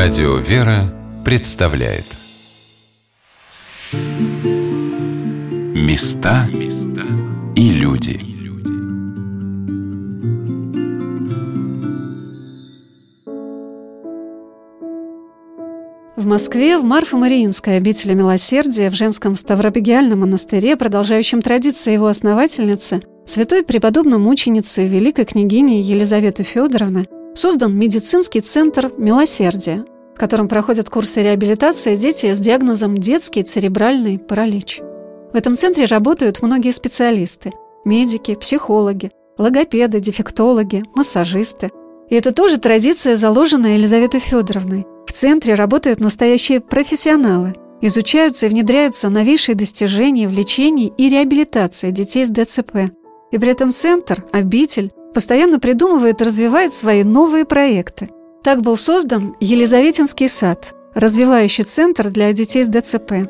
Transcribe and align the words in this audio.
Радио 0.00 0.36
«Вера» 0.36 0.94
представляет. 1.24 2.04
Места 5.74 6.48
и 7.56 7.70
люди. 7.70 8.20
В 16.14 16.26
Москве 16.26 16.78
в 16.78 16.84
Марфо-Мариинской 16.84 17.76
обители 17.76 18.14
милосердия 18.14 18.90
в 18.90 18.94
женском 18.94 19.34
Ставропигиальном 19.34 20.20
монастыре, 20.20 20.76
продолжающем 20.76 21.42
традиции 21.42 21.92
его 21.92 22.06
основательницы, 22.06 23.02
святой 23.26 23.64
преподобной 23.64 24.18
мученицы 24.18 24.86
великой 24.86 25.24
княгини 25.24 25.82
Елизаветы 25.82 26.44
Федоровны– 26.44 27.06
создан 27.38 27.76
медицинский 27.76 28.40
центр 28.40 28.92
«Милосердие», 28.98 29.84
в 30.14 30.18
котором 30.18 30.48
проходят 30.48 30.90
курсы 30.90 31.22
реабилитации 31.22 31.94
дети 31.94 32.34
с 32.34 32.40
диагнозом 32.40 32.98
детский 32.98 33.44
церебральный 33.44 34.18
паралич. 34.18 34.80
В 35.32 35.36
этом 35.36 35.56
центре 35.56 35.84
работают 35.84 36.42
многие 36.42 36.72
специалисты– 36.72 37.52
медики, 37.84 38.34
психологи, 38.34 39.12
логопеды, 39.38 40.00
дефектологи, 40.00 40.82
массажисты. 40.96 41.70
И 42.10 42.16
это 42.16 42.32
тоже 42.32 42.58
традиция, 42.58 43.14
заложенная 43.14 43.76
Елизаветой 43.76 44.18
Федоровной. 44.18 44.84
В 45.06 45.12
центре 45.12 45.54
работают 45.54 46.00
настоящие 46.00 46.60
профессионалы, 46.60 47.54
изучаются 47.80 48.46
и 48.46 48.48
внедряются 48.48 49.10
новейшие 49.10 49.54
достижения 49.54 50.26
в 50.26 50.32
лечении 50.32 50.92
и 50.98 51.08
реабилитации 51.08 51.92
детей 51.92 52.24
с 52.24 52.30
ДЦП. 52.30 52.90
И 53.30 53.38
при 53.38 53.50
этом 53.50 53.70
центр, 53.70 54.24
обитель, 54.32 54.90
постоянно 55.14 55.58
придумывает 55.58 56.20
и 56.20 56.24
развивает 56.24 56.72
свои 56.72 57.04
новые 57.04 57.44
проекты. 57.44 58.10
Так 58.42 58.62
был 58.62 58.76
создан 58.76 59.36
Елизаветинский 59.40 60.28
сад, 60.28 60.74
развивающий 60.94 61.64
центр 61.64 62.10
для 62.10 62.32
детей 62.32 62.64
с 62.64 62.68
ДЦП. 62.68 63.28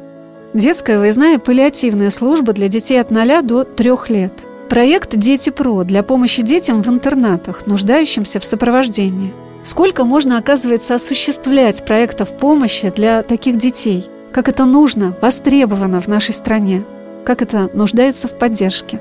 Детская 0.54 0.98
выездная 0.98 1.38
паллиативная 1.38 2.10
служба 2.10 2.52
для 2.52 2.68
детей 2.68 3.00
от 3.00 3.10
0 3.10 3.42
до 3.42 3.64
3 3.64 3.90
лет. 4.08 4.32
Проект 4.68 5.16
«Дети 5.16 5.50
ПРО» 5.50 5.84
для 5.84 6.02
помощи 6.02 6.42
детям 6.42 6.82
в 6.82 6.88
интернатах, 6.88 7.66
нуждающимся 7.66 8.38
в 8.38 8.44
сопровождении. 8.44 9.32
Сколько 9.64 10.04
можно, 10.04 10.38
оказывается, 10.38 10.94
осуществлять 10.94 11.84
проектов 11.84 12.36
помощи 12.36 12.90
для 12.94 13.22
таких 13.22 13.56
детей? 13.56 14.06
Как 14.32 14.48
это 14.48 14.66
нужно, 14.66 15.16
востребовано 15.20 16.00
в 16.00 16.06
нашей 16.06 16.34
стране? 16.34 16.84
Как 17.24 17.42
это 17.42 17.70
нуждается 17.72 18.28
в 18.28 18.38
поддержке? 18.38 19.00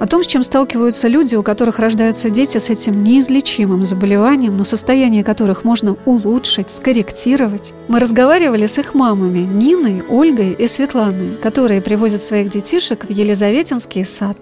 О 0.00 0.06
том, 0.06 0.24
с 0.24 0.26
чем 0.26 0.42
сталкиваются 0.42 1.08
люди, 1.08 1.34
у 1.34 1.42
которых 1.42 1.78
рождаются 1.78 2.28
дети 2.30 2.58
с 2.58 2.70
этим 2.70 3.04
неизлечимым 3.04 3.84
заболеванием, 3.84 4.56
но 4.56 4.64
состояние 4.64 5.22
которых 5.22 5.64
можно 5.64 5.96
улучшить, 6.04 6.70
скорректировать, 6.70 7.72
мы 7.88 8.00
разговаривали 8.00 8.66
с 8.66 8.78
их 8.78 8.94
мамами 8.94 9.40
Ниной, 9.40 10.02
Ольгой 10.08 10.52
и 10.52 10.66
Светланой, 10.66 11.36
которые 11.36 11.82
привозят 11.82 12.22
своих 12.22 12.50
детишек 12.50 13.04
в 13.04 13.10
Елизаветинский 13.10 14.04
сад. 14.04 14.36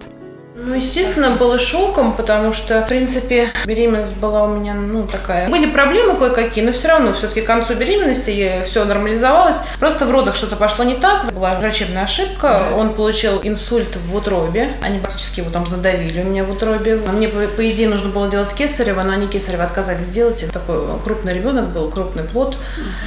Ну, 0.62 0.74
естественно, 0.74 1.30
было 1.30 1.58
шоком, 1.58 2.12
потому 2.12 2.52
что, 2.52 2.82
в 2.82 2.88
принципе, 2.88 3.50
беременность 3.64 4.16
была 4.16 4.44
у 4.44 4.48
меня, 4.48 4.74
ну, 4.74 5.06
такая... 5.06 5.48
Были 5.48 5.70
проблемы 5.70 6.16
кое-какие, 6.16 6.64
но 6.64 6.72
все 6.72 6.88
равно, 6.88 7.12
все-таки 7.12 7.40
к 7.40 7.46
концу 7.46 7.74
беременности 7.74 8.62
все 8.66 8.84
нормализовалось. 8.84 9.58
Просто 9.78 10.06
в 10.06 10.10
родах 10.10 10.34
что-то 10.36 10.56
пошло 10.56 10.84
не 10.84 10.94
так, 10.94 11.32
была 11.32 11.52
врачебная 11.52 12.04
ошибка, 12.04 12.62
он 12.76 12.94
получил 12.94 13.40
инсульт 13.42 13.96
в 13.96 14.14
утробе, 14.14 14.76
они 14.82 14.98
практически 14.98 15.40
его 15.40 15.50
там 15.50 15.66
задавили 15.66 16.20
у 16.20 16.24
меня 16.24 16.44
в 16.44 16.50
утробе. 16.50 16.96
Мне, 16.96 17.28
по, 17.28 17.68
идее, 17.68 17.88
нужно 17.88 18.10
было 18.10 18.28
делать 18.28 18.52
кесарево, 18.54 19.02
но 19.02 19.12
они 19.12 19.28
кесарево 19.28 19.64
отказались 19.64 20.04
сделать. 20.04 20.44
Такой 20.52 20.80
крупный 21.04 21.34
ребенок 21.34 21.68
был, 21.68 21.90
крупный 21.90 22.24
плод. 22.24 22.56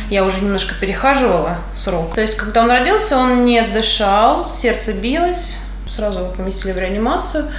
Я 0.10 0.24
уже 0.24 0.38
немножко 0.42 0.76
перехаживала 0.80 1.58
срок. 1.76 2.16
То 2.16 2.22
есть, 2.22 2.36
когда 2.36 2.64
он 2.64 2.72
родился, 2.72 3.18
он 3.18 3.46
не 3.46 3.62
дышал, 3.62 4.54
сердце 4.54 4.94
билось, 4.94 5.58
сразу 5.90 6.20
его 6.20 6.30
поместили 6.30 6.72
в 6.72 6.78
реанимацию. 6.78 7.50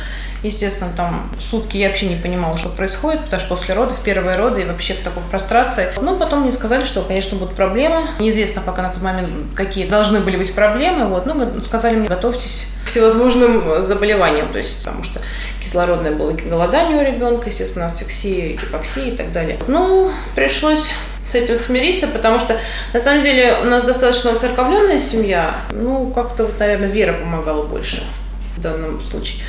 Естественно, 0.45 0.91
там 0.95 1.31
сутки 1.51 1.79
я 1.79 1.89
вообще 1.89 2.07
не 2.07 2.17
понимала, 2.17 2.59
что 2.59 2.69
происходит, 2.69 3.25
потому 3.25 3.41
что 3.41 3.57
после 3.57 3.75
родов, 3.75 3.99
первые 4.05 4.37
роды 4.37 4.61
и 4.61 4.65
вообще 4.67 4.93
в 4.93 5.01
такой 5.01 5.23
прострации. 5.31 5.89
Но 6.03 6.17
потом 6.17 6.43
мне 6.43 6.53
сказали, 6.53 6.85
что, 6.85 7.01
конечно, 7.01 7.39
будут 7.39 7.57
проблемы. 7.57 8.03
Неизвестно 8.19 8.61
пока 8.61 8.83
на 8.83 8.91
тот 8.91 9.03
момент, 9.03 9.31
какие 9.55 9.87
должны 9.87 10.21
были 10.21 10.37
быть 10.37 10.55
проблемы. 10.55 11.07
Вот. 11.07 11.25
Ну, 11.25 11.63
сказали 11.63 11.97
мне, 11.97 12.09
готовьтесь 12.09 12.67
к 12.85 12.89
всевозможным 12.89 13.81
заболеваниям. 13.81 14.49
То 14.53 14.59
есть, 14.59 14.85
потому 14.85 15.03
что 15.03 15.23
кислородное 15.63 16.13
было 16.13 16.33
голодание 16.33 16.99
у 16.99 17.07
ребенка, 17.07 17.49
естественно, 17.49 17.87
асфиксия, 17.87 18.59
гипоксия 18.59 19.07
и 19.07 19.17
так 19.17 19.33
далее. 19.33 19.59
Ну, 19.67 20.13
пришлось 20.35 20.93
с 21.25 21.35
этим 21.35 21.57
смириться, 21.57 22.07
потому 22.07 22.39
что 22.39 22.59
на 22.93 23.01
самом 23.01 23.23
деле 23.23 23.59
у 23.63 23.65
нас 23.65 23.83
достаточно 23.83 24.33
уцерковленная 24.33 24.99
семья. 24.99 25.61
Ну, 25.73 26.13
как-то 26.13 26.45
вот, 26.45 26.59
наверное, 26.59 26.89
вера 26.89 27.13
помогала 27.13 27.63
больше 27.63 28.03
в 28.57 28.61
данном 28.61 29.03
случае. 29.03 29.43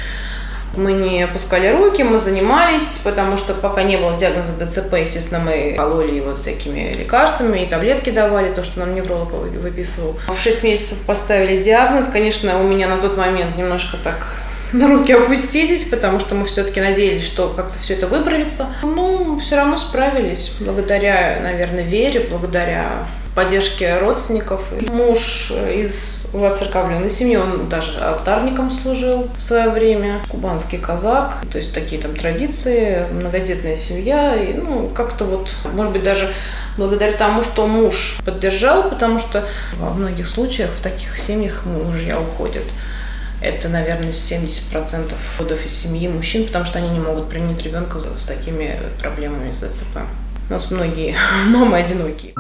Мы 0.78 0.92
не 0.92 1.24
опускали 1.24 1.70
руки, 1.70 2.04
мы 2.04 2.20
занимались, 2.20 3.00
потому 3.04 3.38
что 3.38 3.54
пока 3.54 3.84
не 3.84 3.96
было 3.96 4.18
диагноза 4.18 4.52
ДЦП, 4.54 4.96
естественно, 4.96 5.40
мы 5.40 5.74
кололи 5.78 6.16
его 6.16 6.34
всякими 6.34 6.94
лекарствами 6.94 7.60
и 7.60 7.66
таблетки 7.66 8.10
давали, 8.10 8.52
то, 8.52 8.64
что 8.64 8.80
нам 8.80 8.94
невролог 8.94 9.32
выписывал. 9.32 10.18
В 10.28 10.42
6 10.42 10.64
месяцев 10.64 10.98
поставили 11.06 11.62
диагноз. 11.62 12.08
Конечно, 12.08 12.60
у 12.60 12.64
меня 12.64 12.90
на 12.90 12.98
тот 12.98 13.16
момент 13.16 13.58
немножко 13.58 13.96
так 14.04 14.42
руки 14.88 15.14
опустились, 15.14 15.86
потому 15.86 16.20
что 16.20 16.36
мы 16.36 16.46
все-таки 16.46 16.82
надеялись, 16.82 17.26
что 17.26 17.50
как-то 17.56 17.80
все 17.80 17.94
это 17.94 18.08
выправится. 18.08 18.68
Ну, 18.84 19.40
все 19.40 19.56
равно 19.56 19.78
справились, 19.78 20.54
благодаря, 20.60 21.40
наверное, 21.42 21.84
вере, 21.84 22.28
благодаря 22.30 23.08
поддержке 23.36 23.98
родственников. 23.98 24.72
Муж 24.90 25.52
из 25.52 26.26
воцерковленной 26.32 27.10
семьи, 27.10 27.36
он 27.36 27.68
даже 27.68 28.00
алтарником 28.00 28.72
служил 28.72 29.28
в 29.38 29.42
свое 29.42 29.70
время, 29.70 30.22
кубанский 30.30 30.78
казак, 30.78 31.44
то 31.52 31.58
есть 31.58 31.74
такие 31.74 32.02
там 32.02 32.16
традиции, 32.16 33.06
многодетная 33.12 33.76
семья, 33.76 34.36
и, 34.36 34.54
ну, 34.54 34.90
как-то 34.90 35.26
вот, 35.26 35.54
может 35.74 35.94
быть, 35.94 36.04
даже 36.04 36.34
благодаря 36.78 37.12
тому, 37.12 37.44
что 37.44 37.68
муж 37.68 38.18
поддержал, 38.26 38.90
потому 38.90 39.20
что 39.20 39.46
во 39.78 39.92
многих 39.92 40.28
случаях 40.28 40.72
в 40.72 40.82
таких 40.82 41.18
семьях 41.20 41.66
мужья 41.66 42.20
уходят. 42.20 42.64
Это, 43.42 43.70
наверное, 43.70 44.10
70% 44.10 45.14
родов 45.40 45.66
из 45.66 45.72
семьи 45.72 46.08
мужчин, 46.08 46.46
потому 46.46 46.66
что 46.66 46.80
они 46.80 46.90
не 46.90 47.00
могут 47.00 47.30
принять 47.30 47.62
ребенка 47.64 48.00
с 48.00 48.26
такими 48.26 48.80
проблемами 49.00 49.52
с 49.52 49.60
ДЦП. 49.60 50.00
У 50.50 50.54
нас 50.54 50.72
многие 50.72 51.16
мамы 51.48 51.78
одинокие. 51.78 52.34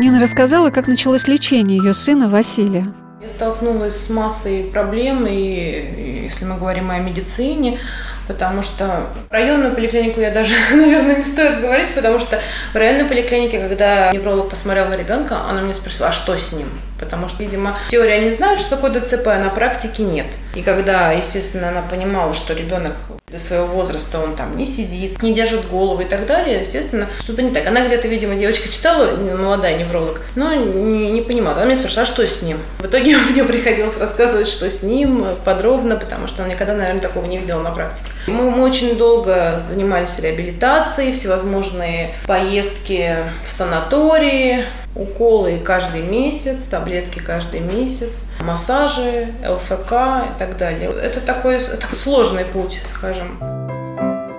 Нина 0.00 0.20
рассказала, 0.20 0.70
как 0.70 0.88
началось 0.88 1.28
лечение 1.28 1.78
ее 1.78 1.92
сына 1.92 2.28
Василия. 2.28 2.92
Я 3.20 3.28
столкнулась 3.28 4.06
с 4.06 4.10
массой 4.10 4.64
проблем, 4.64 5.26
и 5.28 6.24
если 6.24 6.44
мы 6.44 6.56
говорим 6.56 6.90
о 6.90 6.98
медицине, 6.98 7.78
потому 8.26 8.62
что 8.62 9.06
районную 9.30 9.74
поликлинику 9.74 10.20
я 10.20 10.32
даже, 10.32 10.54
наверное, 10.72 11.16
не 11.16 11.24
стоит 11.24 11.60
говорить, 11.60 11.94
потому 11.94 12.18
что 12.18 12.40
в 12.72 12.76
районной 12.76 13.04
поликлинике, 13.04 13.60
когда 13.60 14.10
невролог 14.10 14.48
посмотрел 14.48 14.88
на 14.88 14.94
ребенка, 14.94 15.42
она 15.48 15.60
мне 15.60 15.74
спросила, 15.74 16.08
а 16.08 16.12
что 16.12 16.36
с 16.36 16.50
ним? 16.52 16.66
Потому 17.02 17.28
что, 17.28 17.42
видимо, 17.42 17.76
теория 17.90 18.20
не 18.20 18.30
знают, 18.30 18.60
что 18.60 18.76
такое 18.76 18.92
ДЦП, 18.92 19.26
а 19.26 19.38
на 19.38 19.50
практике 19.50 20.04
нет. 20.04 20.26
И 20.54 20.62
когда, 20.62 21.10
естественно, 21.10 21.70
она 21.70 21.82
понимала, 21.82 22.32
что 22.32 22.54
ребенок 22.54 22.92
для 23.26 23.40
своего 23.40 23.66
возраста 23.66 24.20
он 24.20 24.36
там 24.36 24.56
не 24.56 24.66
сидит, 24.66 25.20
не 25.20 25.34
держит 25.34 25.66
голову 25.66 26.02
и 26.02 26.04
так 26.04 26.26
далее, 26.26 26.60
естественно, 26.60 27.08
что-то 27.24 27.42
не 27.42 27.50
так. 27.50 27.66
Она 27.66 27.84
где-то, 27.84 28.06
видимо, 28.06 28.36
девочка 28.36 28.68
читала, 28.68 29.16
молодая 29.16 29.78
невролог, 29.78 30.20
но 30.36 30.54
не, 30.54 31.10
не 31.10 31.22
понимала. 31.22 31.56
Она 31.56 31.64
меня 31.64 31.76
спрашивала, 31.76 32.02
а 32.02 32.06
что 32.06 32.24
с 32.24 32.40
ним? 32.42 32.58
В 32.78 32.86
итоге 32.86 33.16
мне 33.30 33.42
приходилось 33.42 33.96
рассказывать, 33.98 34.46
что 34.46 34.70
с 34.70 34.84
ним 34.84 35.26
подробно, 35.44 35.96
потому 35.96 36.28
что 36.28 36.44
она 36.44 36.52
никогда, 36.52 36.74
наверное, 36.74 37.02
такого 37.02 37.24
не 37.24 37.38
видела 37.38 37.62
на 37.62 37.72
практике. 37.72 38.10
Мы, 38.28 38.50
мы 38.50 38.62
очень 38.62 38.96
долго 38.96 39.60
занимались 39.66 40.20
реабилитацией, 40.20 41.12
всевозможные 41.12 42.14
поездки 42.26 43.16
в 43.44 43.50
санатории, 43.50 44.64
уколы 44.94 45.58
каждый 45.58 46.02
месяц, 46.02 46.64
таблетки 46.64 47.18
каждый 47.18 47.60
месяц, 47.60 48.24
массажи, 48.40 49.32
ЛФК 49.46 49.92
и 49.92 50.38
так 50.38 50.56
далее. 50.56 50.90
Это 50.90 51.20
такой, 51.20 51.60
такой 51.60 51.96
сложный 51.96 52.44
путь, 52.44 52.80
скажем. 52.88 53.38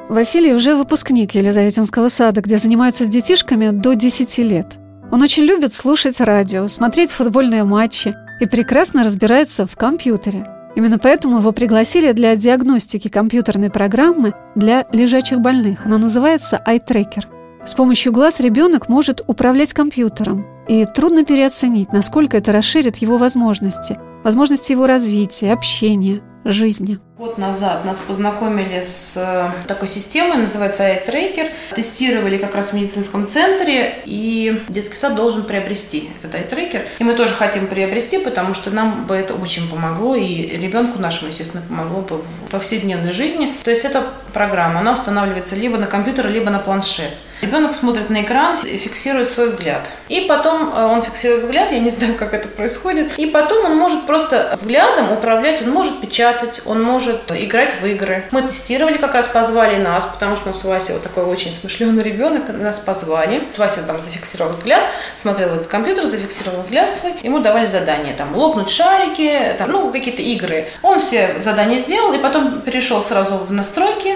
Василий 0.10 0.54
уже 0.54 0.76
выпускник 0.76 1.34
Елизаветинского 1.34 2.08
сада, 2.08 2.42
где 2.42 2.58
занимаются 2.58 3.06
с 3.06 3.08
детишками 3.08 3.70
до 3.70 3.94
10 3.94 4.38
лет. 4.40 4.68
Он 5.12 5.22
очень 5.22 5.44
любит 5.44 5.74
слушать 5.74 6.20
радио, 6.20 6.68
смотреть 6.68 7.12
футбольные 7.12 7.64
матчи 7.64 8.14
и 8.40 8.46
прекрасно 8.46 9.04
разбирается 9.04 9.66
в 9.66 9.76
компьютере. 9.76 10.46
Именно 10.76 10.98
поэтому 11.00 11.40
его 11.40 11.52
пригласили 11.52 12.12
для 12.12 12.36
диагностики 12.36 13.08
компьютерной 13.08 13.70
программы 13.70 14.34
для 14.56 14.86
лежачих 14.92 15.40
больных. 15.40 15.86
Она 15.86 15.98
называется 15.98 16.62
iTracker. 16.68 17.26
С 17.66 17.76
помощью 17.76 18.12
глаз 18.12 18.42
ребенок 18.42 18.90
может 18.90 19.22
управлять 19.26 19.72
компьютером, 19.72 20.46
и 20.68 20.84
трудно 20.84 21.24
переоценить, 21.24 21.94
насколько 21.94 22.36
это 22.36 22.52
расширит 22.52 22.98
его 22.98 23.16
возможности. 23.16 23.98
возможности 24.22 24.74
его 24.74 24.86
развития, 24.86 25.54
общения, 25.54 26.22
жизни. 26.44 27.00
Год 27.18 27.38
назад 27.38 27.86
нас 27.86 28.02
познакомили 28.02 28.82
с 28.82 29.16
э, 29.16 29.50
такой 29.66 29.88
системой, 29.88 30.40
называется 30.40 30.84
iTracker. 30.84 31.52
Тестировали 31.74 32.38
как 32.38 32.54
раз 32.54 32.72
в 32.72 32.74
медицинском 32.74 33.28
центре, 33.28 34.02
и 34.06 34.62
детский 34.68 34.98
сад 34.98 35.16
должен 35.16 35.44
приобрести 35.44 36.10
этот 36.20 36.36
iTracker. 36.36 36.82
И 37.00 37.04
мы 37.06 37.14
тоже 37.14 37.34
хотим 37.34 37.68
приобрести, 37.68 38.18
потому 38.18 38.54
что 38.54 38.72
нам 38.72 39.06
бы 39.06 39.16
это 39.16 39.36
очень 39.36 39.70
помогло, 39.70 40.16
и 40.16 40.58
ребенку 40.58 41.00
нашему, 41.00 41.30
естественно, 41.30 41.64
помогло 41.66 42.02
бы 42.02 42.18
в 42.18 42.52
повседневной 42.52 43.14
жизни. 43.14 43.54
То 43.64 43.70
есть 43.70 43.86
эта 43.86 44.04
программа, 44.34 44.82
она 44.82 44.94
устанавливается 44.94 45.56
либо 45.56 45.78
на 45.78 45.88
компьютер, 45.88 46.30
либо 46.30 46.50
на 46.50 46.60
планшет. 46.60 47.14
Ребенок 47.44 47.76
смотрит 47.76 48.10
на 48.10 48.22
экран 48.22 48.58
и 48.64 48.78
фиксирует 48.78 49.30
свой 49.30 49.48
взгляд. 49.48 49.90
И 50.08 50.22
потом 50.22 50.74
э, 50.74 50.86
он 50.86 51.02
фиксирует 51.02 51.42
взгляд, 51.42 51.74
я 51.74 51.80
не 51.80 51.90
знаю, 51.90 52.16
как 52.16 52.34
это 52.34 52.48
происходит. 52.48 53.20
И 53.20 53.26
потом 53.26 53.66
он 53.66 53.76
может 53.76 54.06
просто 54.06 54.52
взглядом 54.54 55.12
управлять, 55.12 55.62
он 55.62 55.70
может 55.72 56.00
печатать, 56.00 56.62
он 56.66 56.82
может 56.82 57.30
играть 57.32 57.76
в 57.82 57.86
игры. 57.86 58.24
Мы 58.32 58.44
тестировали, 58.44 58.96
как 58.96 59.14
раз 59.14 59.28
позвали 59.28 59.76
нас, 59.76 60.06
потому 60.06 60.38
что 60.38 60.46
у 60.46 60.54
нас 60.54 60.64
Вася 60.64 60.94
вот 60.94 61.04
такой 61.04 61.26
очень 61.26 61.52
смышленый 61.52 62.02
ребенок, 62.02 62.44
нас 62.48 62.80
позвали. 62.80 63.44
Вася 63.58 63.82
там 63.86 64.00
зафиксировал 64.00 64.54
взгляд, 64.54 64.86
смотрел 65.18 65.50
в 65.50 65.56
этот 65.56 65.68
компьютер, 65.68 66.06
зафиксировал 66.06 66.62
взгляд 66.62 66.92
свой. 66.92 67.12
Ему 67.24 67.40
давали 67.40 67.66
задания, 67.66 68.16
там, 68.16 68.34
лопнуть 68.34 68.70
шарики, 68.70 69.54
там, 69.58 69.70
ну, 69.70 69.92
какие-то 69.92 70.22
игры. 70.22 70.70
Он 70.82 70.98
все 70.98 71.42
задания 71.42 71.78
сделал 71.78 72.14
и 72.14 72.20
потом 72.20 72.62
перешел 72.62 73.04
сразу 73.04 73.36
в 73.36 73.52
настройки. 73.52 74.16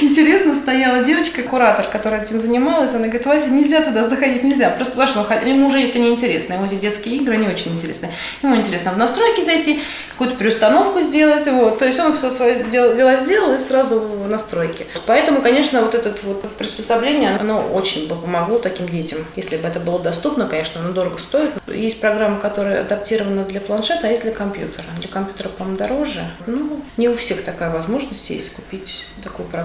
Интересно, 0.00 0.54
стояла 0.54 1.04
девочка, 1.04 1.42
куратор, 1.42 1.86
которая 1.88 2.22
этим 2.22 2.40
занималась 2.40 2.94
она 2.94 3.06
говорит, 3.06 3.26
Вася, 3.26 3.48
нельзя 3.48 3.82
туда 3.82 4.08
заходить, 4.08 4.42
нельзя. 4.42 4.70
Просто 4.70 4.96
потому 4.96 5.24
что 5.24 5.34
ему 5.46 5.68
уже 5.68 5.82
это 5.82 5.98
неинтересно, 5.98 6.54
ему 6.54 6.66
эти 6.66 6.74
детские 6.74 7.16
игры 7.16 7.36
не 7.36 7.48
очень 7.48 7.72
интересны. 7.72 8.10
Ему 8.42 8.56
интересно 8.56 8.92
в 8.92 8.98
настройки 8.98 9.40
зайти, 9.40 9.80
какую-то 10.10 10.36
переустановку 10.36 11.00
сделать, 11.00 11.46
вот. 11.46 11.78
То 11.78 11.86
есть 11.86 11.98
он 12.00 12.12
все 12.12 12.30
свои 12.30 12.62
дела 12.64 13.16
сделал 13.16 13.54
и 13.54 13.58
сразу 13.58 14.00
в 14.00 14.28
настройки. 14.28 14.86
Поэтому, 15.06 15.40
конечно, 15.40 15.82
вот 15.82 15.94
это 15.94 16.14
вот 16.24 16.42
приспособление, 16.56 17.36
оно 17.36 17.60
очень 17.72 18.08
бы 18.08 18.16
помогло 18.16 18.58
таким 18.58 18.88
детям. 18.88 19.18
Если 19.36 19.56
бы 19.56 19.66
это 19.68 19.80
было 19.80 19.98
доступно, 19.98 20.46
конечно, 20.46 20.80
оно 20.80 20.92
дорого 20.92 21.18
стоит. 21.18 21.52
Есть 21.66 22.00
программа, 22.00 22.38
которая 22.38 22.80
адаптирована 22.80 23.44
для 23.44 23.60
планшета, 23.60 24.08
а 24.08 24.10
есть 24.10 24.22
для 24.22 24.32
компьютера. 24.32 24.84
Для 24.98 25.08
компьютера, 25.08 25.48
по-моему, 25.48 25.78
дороже. 25.78 26.24
Ну, 26.46 26.80
не 26.96 27.08
у 27.08 27.14
всех 27.14 27.42
такая 27.42 27.70
возможность 27.70 28.28
есть 28.30 28.52
купить 28.52 29.04
такую 29.22 29.48
программу. 29.48 29.61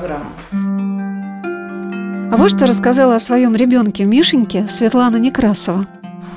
А 2.30 2.36
вот 2.36 2.50
что 2.50 2.66
рассказала 2.66 3.16
о 3.16 3.20
своем 3.20 3.56
ребенке 3.56 4.04
Мишеньке 4.04 4.68
Светлана 4.68 5.18
Некрасова. 5.18 5.88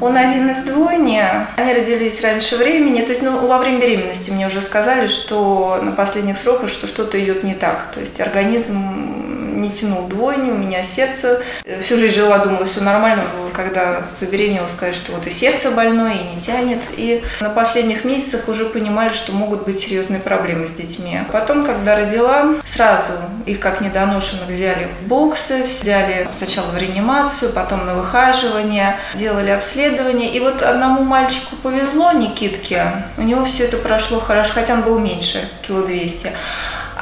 Он 0.00 0.16
один 0.16 0.48
из 0.48 0.62
двойни. 0.62 1.22
Они 1.56 1.74
родились 1.74 2.22
раньше 2.22 2.56
времени. 2.56 3.02
То 3.02 3.10
есть 3.10 3.22
ну, 3.22 3.46
во 3.46 3.58
время 3.58 3.80
беременности 3.80 4.30
мне 4.30 4.46
уже 4.46 4.62
сказали, 4.62 5.08
что 5.08 5.78
на 5.82 5.92
последних 5.92 6.38
сроках, 6.38 6.70
что 6.70 6.86
что-то 6.86 7.22
идет 7.22 7.44
не 7.44 7.54
так. 7.54 7.90
То 7.92 8.00
есть 8.00 8.20
организм 8.20 9.29
не 9.60 9.70
тянул 9.70 10.08
двойню, 10.08 10.54
у 10.54 10.58
меня 10.58 10.82
сердце. 10.82 11.42
Э, 11.64 11.80
всю 11.80 11.96
жизнь 11.96 12.14
жила, 12.14 12.38
думала, 12.38 12.64
все 12.64 12.80
нормально. 12.80 13.24
Когда 13.52 14.04
забеременела, 14.18 14.68
сказать, 14.68 14.94
что 14.94 15.12
вот 15.12 15.26
и 15.26 15.30
сердце 15.30 15.70
больное, 15.70 16.14
и 16.14 16.34
не 16.34 16.40
тянет. 16.40 16.80
И 16.96 17.22
на 17.40 17.50
последних 17.50 18.04
месяцах 18.04 18.48
уже 18.48 18.64
понимали, 18.64 19.12
что 19.12 19.32
могут 19.32 19.64
быть 19.64 19.80
серьезные 19.80 20.20
проблемы 20.20 20.66
с 20.66 20.72
детьми. 20.72 21.18
Потом, 21.32 21.64
когда 21.64 21.96
родила, 21.96 22.56
сразу 22.64 23.12
их 23.46 23.60
как 23.60 23.80
недоношенных 23.80 24.48
взяли 24.48 24.88
в 25.02 25.08
боксы, 25.08 25.62
взяли 25.62 26.28
сначала 26.32 26.70
в 26.70 26.76
реанимацию, 26.76 27.52
потом 27.52 27.86
на 27.86 27.94
выхаживание, 27.94 28.96
делали 29.14 29.50
обследование. 29.50 30.30
И 30.30 30.40
вот 30.40 30.62
одному 30.62 31.02
мальчику 31.02 31.56
повезло, 31.62 32.12
Никитке, 32.12 33.04
у 33.16 33.22
него 33.22 33.44
все 33.44 33.64
это 33.64 33.76
прошло 33.76 34.20
хорошо, 34.20 34.52
хотя 34.54 34.74
он 34.74 34.82
был 34.82 34.98
меньше, 34.98 35.48
кило 35.66 35.82
двести. 35.82 36.32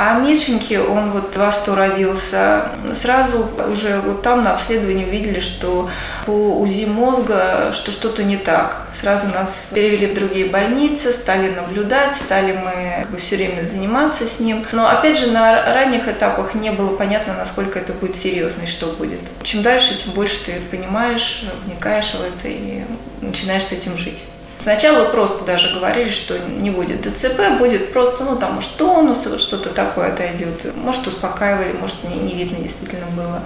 А 0.01 0.21
Мишеньке, 0.21 0.79
он 0.79 1.11
вот 1.11 1.33
два 1.33 1.51
сто 1.51 1.75
родился, 1.75 2.67
сразу 2.95 3.49
уже 3.69 4.01
вот 4.01 4.23
там 4.23 4.45
на 4.45 4.53
обследовании 4.53 5.05
увидели, 5.05 5.41
что 5.41 5.91
по 6.25 6.31
УЗИ 6.61 6.85
мозга, 6.85 7.73
что 7.73 7.91
что-то 7.91 8.23
не 8.23 8.37
так. 8.37 8.87
Сразу 8.95 9.27
нас 9.27 9.71
перевели 9.75 10.07
в 10.07 10.15
другие 10.15 10.45
больницы, 10.45 11.13
стали 11.13 11.53
наблюдать, 11.53 12.15
стали 12.15 12.53
мы 12.53 13.01
как 13.01 13.11
бы, 13.11 13.17
все 13.17 13.35
время 13.35 13.65
заниматься 13.65 14.29
с 14.29 14.39
ним. 14.39 14.65
Но 14.71 14.89
опять 14.89 15.19
же 15.19 15.33
на 15.33 15.65
ранних 15.75 16.07
этапах 16.07 16.55
не 16.55 16.71
было 16.71 16.95
понятно, 16.95 17.35
насколько 17.35 17.81
это 17.81 17.93
будет 17.93 18.15
серьезно 18.15 18.63
и 18.63 18.67
что 18.67 18.87
будет. 18.93 19.23
Чем 19.43 19.65
дальше, 19.65 19.97
тем 19.97 20.13
больше 20.13 20.45
ты 20.45 20.61
понимаешь, 20.71 21.45
вникаешь 21.67 22.15
в 22.15 22.23
это 22.23 22.47
и 22.47 22.85
начинаешь 23.21 23.65
с 23.65 23.73
этим 23.73 23.97
жить. 23.97 24.23
Сначала 24.61 25.07
просто 25.07 25.45
даже 25.45 25.73
говорили, 25.73 26.11
что 26.11 26.39
не 26.39 26.71
будет 26.71 27.03
ДЦП, 27.03 27.59
будет 27.59 27.93
просто, 27.93 28.25
ну, 28.25 28.37
там, 28.37 28.55
может, 28.55 28.77
тонус, 28.77 29.27
вот 29.27 29.41
что-то 29.41 29.71
такое 29.71 30.13
отойдет. 30.13 30.75
Может, 30.77 31.07
успокаивали, 31.07 31.73
может, 31.73 31.97
не, 32.05 32.17
не 32.17 32.35
видно 32.35 32.59
действительно 32.59 33.07
было. 33.17 33.43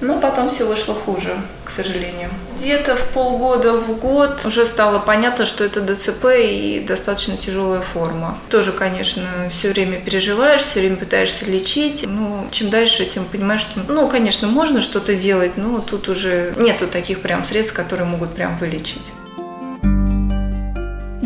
Но 0.00 0.20
потом 0.20 0.48
все 0.48 0.64
вышло 0.64 0.94
хуже, 0.94 1.36
к 1.64 1.70
сожалению. 1.70 2.30
Где-то 2.56 2.94
в 2.94 3.08
полгода, 3.08 3.72
в 3.72 3.98
год 3.98 4.42
уже 4.44 4.64
стало 4.64 5.00
понятно, 5.00 5.44
что 5.44 5.64
это 5.64 5.80
ДЦП 5.80 6.26
и 6.38 6.84
достаточно 6.86 7.36
тяжелая 7.36 7.80
форма. 7.80 8.38
Тоже, 8.48 8.70
конечно, 8.70 9.24
все 9.50 9.70
время 9.70 10.00
переживаешь, 10.00 10.62
все 10.62 10.80
время 10.80 10.96
пытаешься 10.96 11.46
лечить. 11.46 12.04
Ну, 12.06 12.46
чем 12.52 12.70
дальше, 12.70 13.06
тем 13.06 13.24
понимаешь, 13.24 13.62
что, 13.62 13.80
ну, 13.88 14.06
конечно, 14.06 14.46
можно 14.46 14.80
что-то 14.80 15.16
делать, 15.16 15.56
но 15.56 15.80
тут 15.80 16.08
уже 16.08 16.54
нету 16.56 16.86
таких 16.86 17.20
прям 17.20 17.42
средств, 17.42 17.74
которые 17.74 18.06
могут 18.06 18.34
прям 18.34 18.56
вылечить. 18.58 19.12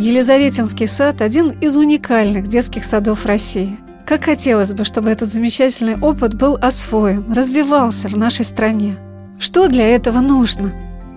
Елизаветинский 0.02 0.88
сад– 0.88 1.20
один 1.20 1.50
из 1.60 1.76
уникальных 1.76 2.48
детских 2.48 2.84
садов 2.84 3.24
России. 3.24 3.78
Как 4.04 4.24
хотелось 4.24 4.72
бы, 4.72 4.82
чтобы 4.82 5.10
этот 5.10 5.32
замечательный 5.32 5.96
опыт 5.96 6.34
был 6.34 6.58
освоен, 6.60 7.32
развивался 7.32 8.08
в 8.08 8.18
нашей 8.18 8.44
стране. 8.44 8.98
Что 9.38 9.68
для 9.68 9.86
этого 9.86 10.18
нужно? 10.18 10.72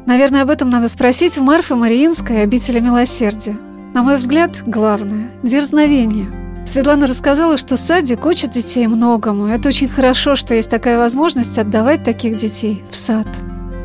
Наверное, 0.06 0.44
об 0.44 0.52
этом 0.52 0.70
надо 0.70 0.88
спросить 0.88 1.36
в 1.36 1.42
Марфы 1.42 1.74
Мариинской 1.74 2.44
обители 2.44 2.80
милосердия. 2.80 3.58
На 3.96 4.04
мой 4.04 4.18
взгляд, 4.18 4.52
главное– 4.68 5.32
дерзновение. 5.42 6.28
Светлана 6.68 7.08
рассказала, 7.08 7.58
что 7.58 7.78
садик 7.78 8.24
учит 8.24 8.52
детей 8.52 8.86
многому. 8.86 9.48
Это 9.48 9.70
очень 9.70 9.88
хорошо, 9.88 10.36
что 10.36 10.54
есть 10.54 10.70
такая 10.70 11.00
возможность 11.00 11.58
отдавать 11.58 12.04
таких 12.04 12.38
детей 12.38 12.84
в 12.92 12.96
сад. 12.96 13.26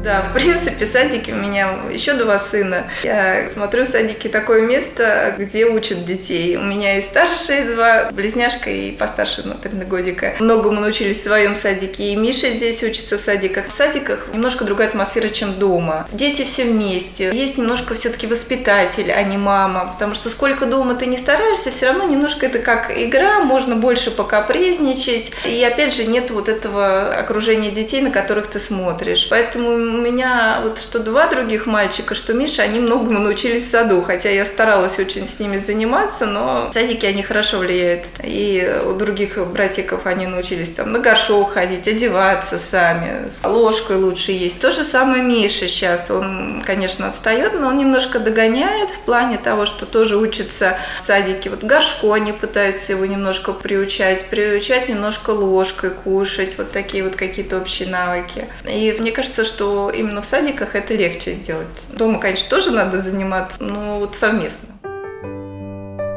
Да, 0.02 0.22
в 0.22 0.32
принципе, 0.32 0.86
садики 0.86 1.30
у 1.30 1.36
меня 1.36 1.74
еще 1.92 2.14
два 2.14 2.38
сына. 2.38 2.84
Я 3.02 3.48
смотрю 3.48 3.84
садики 3.84 4.28
такое 4.28 4.62
место, 4.62 5.34
где 5.38 5.66
учат 5.66 6.06
детей. 6.06 6.56
У 6.56 6.62
меня 6.62 6.98
и 6.98 7.02
старшие 7.02 7.64
два, 7.64 8.10
близняшка 8.10 8.70
и 8.70 8.92
постарше 8.92 9.46
на 9.46 9.54
три 9.56 9.70
годика. 9.80 10.34
Многому 10.40 10.80
научились 10.80 11.20
в 11.20 11.24
своем 11.24 11.54
садике. 11.54 12.04
И 12.04 12.16
Миша 12.16 12.48
здесь 12.48 12.82
учится 12.82 13.18
в 13.18 13.20
садиках. 13.20 13.66
В 13.66 13.72
садиках 13.72 14.28
немножко 14.32 14.64
другая 14.64 14.88
атмосфера, 14.88 15.28
чем 15.28 15.54
дома. 15.54 16.08
Дети 16.12 16.44
все 16.44 16.64
вместе. 16.64 17.30
Есть 17.34 17.58
немножко 17.58 17.94
все-таки 17.94 18.26
воспитатель, 18.26 19.12
а 19.12 19.22
не 19.22 19.36
мама. 19.36 19.90
Потому 19.92 20.14
что 20.14 20.30
сколько 20.30 20.64
дома 20.64 20.94
ты 20.94 21.06
не 21.06 21.18
стараешься, 21.18 21.70
все 21.70 21.88
равно 21.88 22.04
немножко 22.04 22.46
это 22.46 22.58
как 22.58 22.90
игра, 22.96 23.40
можно 23.40 23.76
больше 23.76 24.10
покапризничать. 24.10 25.32
И 25.44 25.62
опять 25.62 25.94
же, 25.94 26.04
нет 26.04 26.30
вот 26.30 26.48
этого 26.48 27.10
окружения 27.10 27.70
детей, 27.70 28.00
на 28.00 28.10
которых 28.10 28.46
ты 28.46 28.60
смотришь. 28.60 29.26
Поэтому 29.28 29.89
меня 29.98 30.60
вот 30.62 30.78
что 30.78 30.98
два 30.98 31.26
других 31.26 31.66
мальчика, 31.66 32.14
что 32.14 32.34
Миша, 32.34 32.62
они 32.62 32.80
многому 32.80 33.18
научились 33.18 33.64
в 33.64 33.70
саду, 33.70 34.02
хотя 34.02 34.30
я 34.30 34.44
старалась 34.44 34.98
очень 34.98 35.26
с 35.26 35.38
ними 35.38 35.62
заниматься, 35.64 36.26
но 36.26 36.70
садики, 36.72 37.06
они 37.06 37.22
хорошо 37.22 37.58
влияют. 37.58 38.06
И 38.22 38.80
у 38.86 38.92
других 38.92 39.38
братиков 39.46 40.06
они 40.06 40.26
научились 40.26 40.70
там 40.70 40.92
на 40.92 40.98
горшок 40.98 41.52
ходить, 41.52 41.88
одеваться 41.88 42.58
сами, 42.58 43.30
с 43.30 43.46
ложкой 43.46 43.96
лучше 43.96 44.32
есть. 44.32 44.60
То 44.60 44.72
же 44.72 44.84
самое 44.84 45.22
Миша 45.22 45.68
сейчас, 45.68 46.10
он, 46.10 46.62
конечно, 46.64 47.08
отстает, 47.08 47.58
но 47.58 47.68
он 47.68 47.78
немножко 47.78 48.18
догоняет 48.18 48.90
в 48.90 48.98
плане 49.00 49.38
того, 49.38 49.66
что 49.66 49.86
тоже 49.86 50.16
учится 50.16 50.78
в 50.98 51.02
садике. 51.02 51.50
Вот 51.50 51.64
горшку 51.64 52.12
они 52.12 52.32
пытаются 52.32 52.92
его 52.92 53.06
немножко 53.06 53.52
приучать, 53.52 54.26
приучать 54.26 54.88
немножко 54.88 55.30
ложкой 55.30 55.90
кушать, 55.90 56.56
вот 56.58 56.72
такие 56.72 57.02
вот 57.04 57.16
какие-то 57.16 57.58
общие 57.58 57.88
навыки. 57.88 58.46
И 58.64 58.94
мне 58.98 59.12
кажется, 59.12 59.44
что 59.44 59.79
именно 59.88 60.20
в 60.20 60.26
садиках 60.26 60.74
это 60.74 60.94
легче 60.94 61.32
сделать. 61.32 61.86
Дома, 61.96 62.18
конечно, 62.18 62.50
тоже 62.50 62.70
надо 62.70 63.00
заниматься, 63.00 63.56
но 63.62 63.98
вот 64.00 64.14
совместно. 64.14 64.68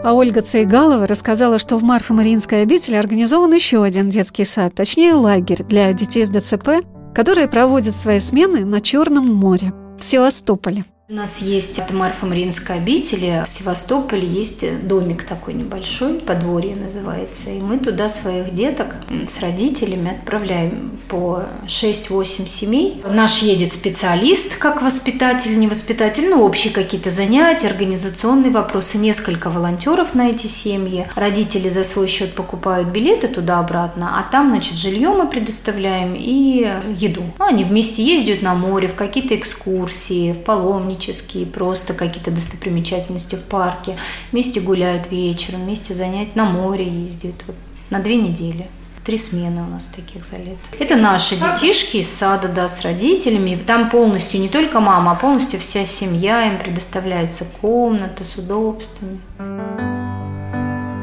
А 0.04 0.14
Ольга 0.14 0.42
Цейгалова 0.42 1.08
рассказала, 1.08 1.58
что 1.58 1.78
в 1.78 1.84
Марфо-Мариинской 1.84 2.64
обители 2.64 2.96
организован 2.96 3.54
еще 3.54 3.82
один 3.82 4.10
детский 4.10 4.44
сад, 4.44 4.76
точнее 4.76 5.14
лагерь 5.14 5.64
для 5.64 5.94
детей 5.94 6.26
с 6.26 6.30
ДЦП, 6.30 6.84
которые 7.16 7.48
проводят 7.48 7.96
свои 7.96 8.20
смены 8.20 8.66
на 8.66 8.82
Черном 8.82 9.34
море 9.34 9.72
в 9.98 10.04
Севастополе. 10.04 10.84
У 11.10 11.14
нас 11.16 11.42
есть 11.42 11.80
от 11.80 11.92
Марфа-Мариинской 11.92 12.78
обители 12.78 13.44
в 13.46 13.50
Севастополе 13.50 14.26
есть 14.26 14.88
домик 14.88 15.26
такой 15.26 15.54
небольшой, 15.54 16.14
подворье 16.22 16.78
называется. 16.78 17.50
И 17.50 17.60
мы 17.60 17.78
туда 17.78 18.08
своих 18.08 18.56
деток 18.56 18.96
с 19.28 19.42
родителями 19.42 20.12
отправляем 20.12 20.98
по 21.10 21.44
6-8 21.66 22.48
семей. 22.48 23.02
Наш 23.04 23.40
едет 23.40 23.74
специалист, 23.74 24.56
как 24.56 24.82
воспитатель, 24.82 25.60
не 25.60 25.68
воспитатель, 25.68 26.30
ну, 26.30 26.42
общие 26.42 26.72
какие-то 26.72 27.12
занятия, 27.12 27.68
организационные 27.68 28.52
вопросы, 28.52 28.98
несколько 28.98 29.50
волонтеров 29.50 30.14
на 30.14 30.30
эти 30.30 30.48
семьи. 30.48 31.06
Родители 31.16 31.68
за 31.68 31.84
свой 31.84 32.08
счет 32.08 32.34
покупают 32.34 32.88
билеты 32.88 33.28
туда-обратно, 33.28 34.20
а 34.20 34.32
там, 34.32 34.52
значит, 34.52 34.78
жилье 34.78 35.10
мы 35.10 35.28
предоставляем 35.28 36.16
и 36.16 36.66
еду. 36.96 37.24
Ну, 37.40 37.46
они 37.46 37.66
вместе 37.66 38.02
ездят 38.02 38.42
на 38.42 38.56
море, 38.56 38.88
в 38.88 38.96
какие-то 38.96 39.36
экскурсии, 39.36 40.32
в 40.32 40.40
паломничество 40.46 40.93
паломнические, 40.94 41.46
просто 41.46 41.94
какие-то 41.94 42.32
достопримечательности 42.32 43.36
в 43.36 43.44
парке. 43.44 43.98
Вместе 44.32 44.60
гуляют 44.60 45.12
вечером, 45.12 45.64
вместе 45.64 45.94
занять 45.94 46.36
на 46.36 46.46
море 46.46 46.86
ездят. 46.86 47.36
Вот, 47.48 47.56
на 47.90 48.00
две 48.00 48.16
недели. 48.16 48.68
Три 49.06 49.18
смены 49.18 49.64
у 49.64 49.70
нас 49.70 49.88
таких 49.88 50.24
за 50.24 50.38
лет. 50.38 50.58
Это 50.80 50.96
наши 50.96 51.36
детишки 51.36 51.98
из 51.98 52.10
сада, 52.10 52.48
да, 52.48 52.70
с 52.70 52.82
родителями. 52.82 53.60
Там 53.68 53.90
полностью 53.90 54.40
не 54.40 54.48
только 54.48 54.80
мама, 54.80 55.12
а 55.12 55.16
полностью 55.16 55.60
вся 55.60 55.84
семья. 55.84 56.48
Им 56.48 56.58
предоставляется 56.58 57.46
комната 57.60 58.24
с 58.24 58.38
удобствами. 58.38 59.20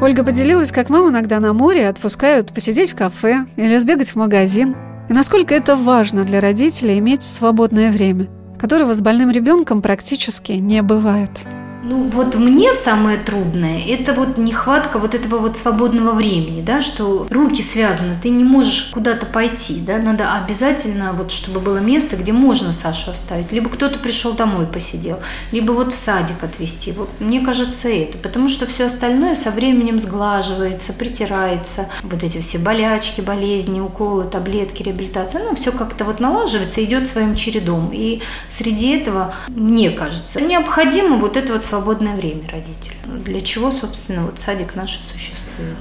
Ольга 0.00 0.24
поделилась, 0.24 0.72
как 0.72 0.88
маму 0.88 1.10
иногда 1.10 1.40
на 1.40 1.52
море 1.52 1.88
отпускают 1.88 2.54
посидеть 2.54 2.92
в 2.92 2.96
кафе 2.96 3.44
или 3.56 3.76
сбегать 3.76 4.12
в 4.12 4.16
магазин. 4.16 4.74
И 5.10 5.12
насколько 5.12 5.54
это 5.54 5.76
важно 5.76 6.24
для 6.24 6.40
родителей 6.40 6.98
иметь 6.98 7.22
свободное 7.22 7.90
время– 7.90 8.28
которого 8.60 8.94
с 8.94 9.00
больным 9.00 9.30
ребенком 9.30 9.80
практически 9.80 10.52
не 10.52 10.82
бывает. 10.82 11.30
Ну 11.90 12.02
вот 12.04 12.36
мне 12.36 12.72
самое 12.72 13.18
трудное– 13.18 13.80
это 13.88 14.12
вот 14.14 14.38
нехватка 14.38 15.00
вот 15.00 15.16
этого 15.16 15.38
вот 15.38 15.56
свободного 15.56 16.12
времени, 16.12 16.62
да, 16.62 16.80
что 16.80 17.26
руки 17.28 17.64
связаны, 17.64 18.14
ты 18.22 18.28
не 18.28 18.44
можешь 18.44 18.90
куда-то 18.92 19.26
пойти, 19.26 19.80
да, 19.80 19.98
надо 19.98 20.34
обязательно 20.34 21.12
вот, 21.12 21.32
чтобы 21.32 21.58
было 21.58 21.78
место, 21.78 22.14
где 22.14 22.30
можно 22.30 22.72
Сашу 22.72 23.10
оставить, 23.10 23.50
либо 23.50 23.68
кто-то 23.68 23.98
пришел 23.98 24.34
домой 24.34 24.68
посидел, 24.68 25.18
либо 25.50 25.72
вот 25.72 25.92
в 25.92 25.96
садик 25.96 26.44
отвезти. 26.44 26.92
Вот 26.92 27.08
мне 27.18 27.40
кажется 27.40 27.88
это, 27.88 28.18
потому 28.18 28.48
что 28.48 28.66
все 28.66 28.86
остальное 28.86 29.34
со 29.34 29.50
временем 29.50 29.98
сглаживается, 29.98 30.92
притирается, 30.92 31.88
вот 32.04 32.22
эти 32.22 32.38
все 32.38 32.58
болячки, 32.58 33.20
болезни, 33.20 33.80
уколы, 33.80 34.26
таблетки, 34.26 34.84
реабилитация, 34.84 35.42
ну 35.42 35.56
все 35.56 35.72
как-то 35.72 36.04
вот 36.04 36.20
налаживается, 36.20 36.84
идет 36.84 37.08
своим 37.08 37.34
чередом. 37.34 37.90
И 37.92 38.22
среди 38.48 38.90
этого, 38.90 39.34
мне 39.48 39.90
кажется, 39.90 40.40
необходимо 40.40 41.16
вот 41.16 41.36
это 41.36 41.54
вот 41.54 41.64
свободное 41.64 41.79
время 41.80 42.48
родителям. 42.50 43.22
Для 43.24 43.40
чего, 43.40 43.70
собственно, 43.70 44.24
вот 44.24 44.38
садик 44.38 44.74
наш 44.74 44.98
существует. 44.98 45.76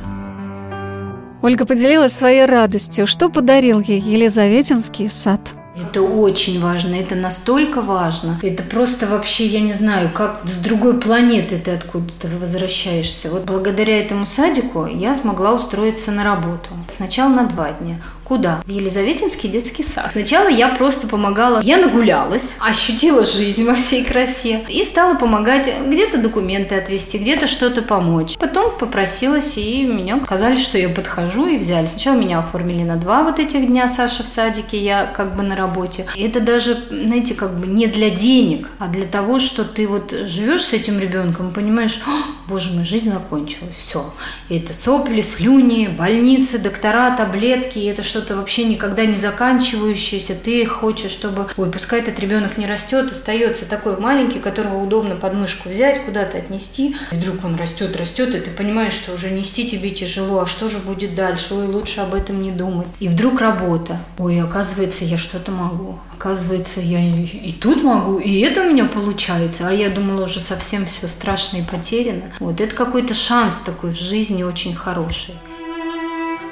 Ольга 1.42 1.66
поделилась 1.66 2.14
своей 2.14 2.46
радостью, 2.46 3.08
что 3.08 3.30
подарил 3.30 3.80
ей 3.80 4.00
Елизаветинский 4.00 5.10
сад– 5.10 5.42
это 5.82 6.02
очень 6.02 6.62
важно, 6.62 6.96
это 6.96 7.16
настолько 7.16 7.82
важно. 7.82 8.38
Это 8.42 8.64
просто 8.64 9.08
вообще, 9.08 9.46
я 9.46 9.62
не 9.62 9.74
знаю, 9.74 10.10
как 10.14 10.42
с 10.46 10.58
другой 10.58 11.00
планеты 11.00 11.58
ты 11.58 11.72
откуда-то 11.72 12.28
возвращаешься. 12.40 13.30
Вот 13.30 13.44
благодаря 13.46 14.00
этому 14.00 14.26
садику 14.26 14.86
я 14.86 15.16
смогла 15.16 15.54
устроиться 15.54 16.12
на 16.12 16.24
работу. 16.24 16.72
Сначала 16.90 17.30
на 17.30 17.48
два 17.48 17.72
дня. 17.72 18.02
Куда? 18.30 18.62
В 18.68 18.70
Елизаветинский 18.70 19.50
детский 19.50 19.84
сад. 19.84 20.10
Сначала 20.12 20.50
я 20.50 20.70
просто 20.70 21.08
помогала. 21.08 21.62
Я 21.64 21.80
нагулялась, 21.80 22.58
ощутила 22.60 23.26
жизнь 23.26 23.66
во 23.66 23.74
всей 23.74 24.06
красе 24.06 24.64
и 24.70 24.84
стала 24.84 25.16
помогать 25.16 25.68
где-то 25.88 26.20
документы 26.20 26.76
отвести, 26.76 27.18
где-то 27.18 27.48
что-то 27.48 27.82
помочь. 27.82 28.38
Потом 28.38 28.78
попросилась, 28.78 29.58
и 29.58 29.84
меня 29.84 30.22
сказали, 30.22 30.58
что 30.58 30.78
я 30.78 30.90
подхожу, 30.90 31.48
и 31.48 31.58
взяли. 31.58 31.88
Сначала 31.88 32.18
меня 32.18 32.38
оформили 32.38 32.84
на 32.84 32.98
два 32.98 33.24
вот 33.24 33.40
этих 33.40 33.66
дня 33.66 33.88
Саша 33.88 34.22
в 34.22 34.28
садике, 34.28 34.78
я 34.78 35.08
как 35.08 35.36
бы 35.36 35.42
на 35.42 35.56
работе. 35.56 36.06
И 36.16 36.22
это 36.22 36.40
даже, 36.40 36.78
знаете, 36.92 37.34
как 37.34 37.58
бы 37.58 37.66
не 37.66 37.88
для 37.88 38.12
денег, 38.12 38.70
а 38.78 38.90
для 38.90 39.08
того, 39.08 39.40
что 39.40 39.64
ты 39.64 39.88
вот 39.88 40.12
живешь 40.12 40.66
с 40.66 40.74
этим 40.74 41.00
ребенком 41.00 41.50
и 41.50 41.52
понимаешь, 41.52 42.00
боже 42.48 42.72
мой, 42.74 42.86
жизнь 42.86 43.12
закончилась, 43.12 43.76
все. 43.76 44.14
Это 44.50 44.76
сопли, 44.76 45.22
слюни, 45.22 45.88
больницы, 45.88 46.60
доктора, 46.60 47.18
таблетки, 47.18 47.80
это 47.80 48.04
что 48.04 48.19
что-то 48.20 48.36
вообще 48.36 48.66
никогда 48.66 49.06
не 49.06 49.16
заканчивающееся, 49.16 50.36
ты 50.36 50.66
хочешь, 50.66 51.12
чтобы, 51.12 51.48
ой, 51.56 51.72
пускай 51.72 52.02
этот 52.02 52.20
ребенок 52.20 52.58
не 52.58 52.68
растет, 52.68 53.12
остается 53.12 53.66
такой 53.66 53.98
маленький, 53.98 54.40
которого 54.40 54.84
удобно 54.84 55.16
под 55.16 55.36
мышку 55.36 55.70
взять, 55.70 56.04
куда-то 56.04 56.38
отнести. 56.38 56.98
И 57.12 57.16
вдруг 57.16 57.46
он 57.46 57.56
растет, 57.56 57.96
растет, 57.96 58.36
и 58.36 58.42
ты 58.42 58.52
понимаешь, 58.52 58.94
что 58.94 59.14
уже 59.14 59.30
нести 59.30 59.66
тебе 59.66 59.92
тяжело, 59.92 60.40
а 60.42 60.48
что 60.48 60.68
же 60.68 60.80
будет 60.80 61.16
дальше, 61.16 61.54
ой, 61.54 61.68
лучше 61.68 62.02
об 62.02 62.14
этом 62.14 62.42
не 62.42 62.52
думать. 62.52 62.88
И 63.00 63.08
вдруг 63.08 63.40
работа. 63.40 64.00
Ой, 64.18 64.42
оказывается, 64.42 65.06
я 65.06 65.18
что-то 65.18 65.52
могу. 65.52 65.98
Оказывается, 66.18 66.82
я 66.82 67.00
и 67.00 67.54
тут 67.54 67.84
могу, 67.84 68.20
и 68.20 68.40
это 68.42 68.64
у 68.64 68.70
меня 68.70 68.84
получается. 68.84 69.70
А 69.70 69.72
я 69.72 69.90
думала 69.90 70.26
уже 70.26 70.42
совсем 70.42 70.86
все 70.86 71.08
страшно 71.08 71.58
и 71.58 71.62
потеряно. 71.62 72.24
Вот 72.42 72.60
это 72.60 72.76
какой-то 72.76 73.14
шанс 73.14 73.60
такой 73.60 73.92
в 73.92 74.00
жизни 74.00 74.44
очень 74.44 74.76
хороший. 74.76 75.36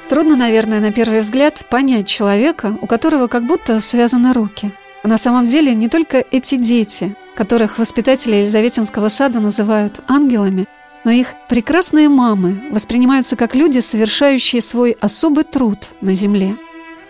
Трудно, 0.08 0.36
наверное, 0.36 0.80
на 0.80 0.90
первый 0.90 1.20
взгляд 1.20 1.66
понять 1.68 2.06
человека, 2.06 2.76
у 2.80 2.86
которого 2.86 3.26
как 3.26 3.44
будто 3.44 3.80
связаны 3.80 4.32
руки. 4.32 4.72
А 5.02 5.08
на 5.08 5.18
самом 5.18 5.44
деле 5.44 5.74
не 5.74 5.88
только 5.88 6.24
эти 6.30 6.56
дети, 6.56 7.14
которых 7.34 7.78
воспитатели 7.78 8.36
Елизаветинского 8.36 9.08
сада 9.08 9.38
называют 9.40 10.00
ангелами, 10.08 10.66
но 11.04 11.10
их 11.10 11.34
прекрасные 11.48 12.08
мамы 12.08 12.60
воспринимаются 12.70 13.36
как 13.36 13.54
люди, 13.54 13.80
совершающие 13.80 14.62
свой 14.62 14.96
особый 15.00 15.44
труд 15.44 15.90
на 16.00 16.14
земле. 16.14 16.56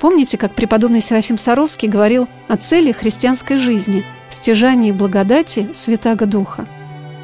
Помните, 0.00 0.36
как 0.36 0.54
преподобный 0.54 1.00
Серафим 1.00 1.38
Саровский 1.38 1.88
говорил 1.88 2.28
о 2.48 2.56
цели 2.56 2.92
христианской 2.92 3.58
жизни– 3.58 4.04
стяжании 4.30 4.92
благодати 4.92 5.68
Святаго 5.74 6.26
Духа? 6.26 6.66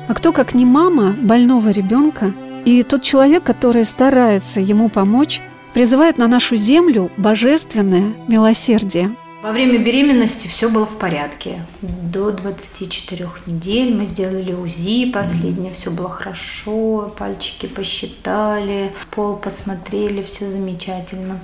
А 0.09 0.15
кто, 0.15 0.33
как 0.33 0.55
не 0.55 0.65
мама 0.65 1.15
больного 1.21 1.71
ребенка 1.71 2.33
и 2.65 2.83
тот 2.83 3.03
человек, 3.03 3.43
который 3.43 3.85
старается 3.85 4.61
ему 4.61 4.89
помочь, 4.89 5.41
призывает 5.75 6.17
на 6.17 6.29
нашу 6.29 6.57
землю 6.57 7.11
божественное 7.17 8.15
милосердие. 8.29 9.17
Во 9.45 9.53
время 9.53 9.77
беременности 9.77 10.49
все 10.49 10.71
было 10.71 10.87
в 10.87 10.97
порядке. 10.97 11.67
До 11.83 12.31
24 12.31 13.29
недель 13.45 13.95
мы 13.95 14.07
сделали 14.07 14.55
УЗИ 14.55 15.11
последнее, 15.13 15.71
все 15.75 15.91
было 15.91 16.09
хорошо, 16.09 17.13
пальчики 17.19 17.67
посчитали, 17.67 18.95
пол 19.11 19.37
посмотрели, 19.37 20.23
все 20.23 20.51
замечательно. 20.51 21.41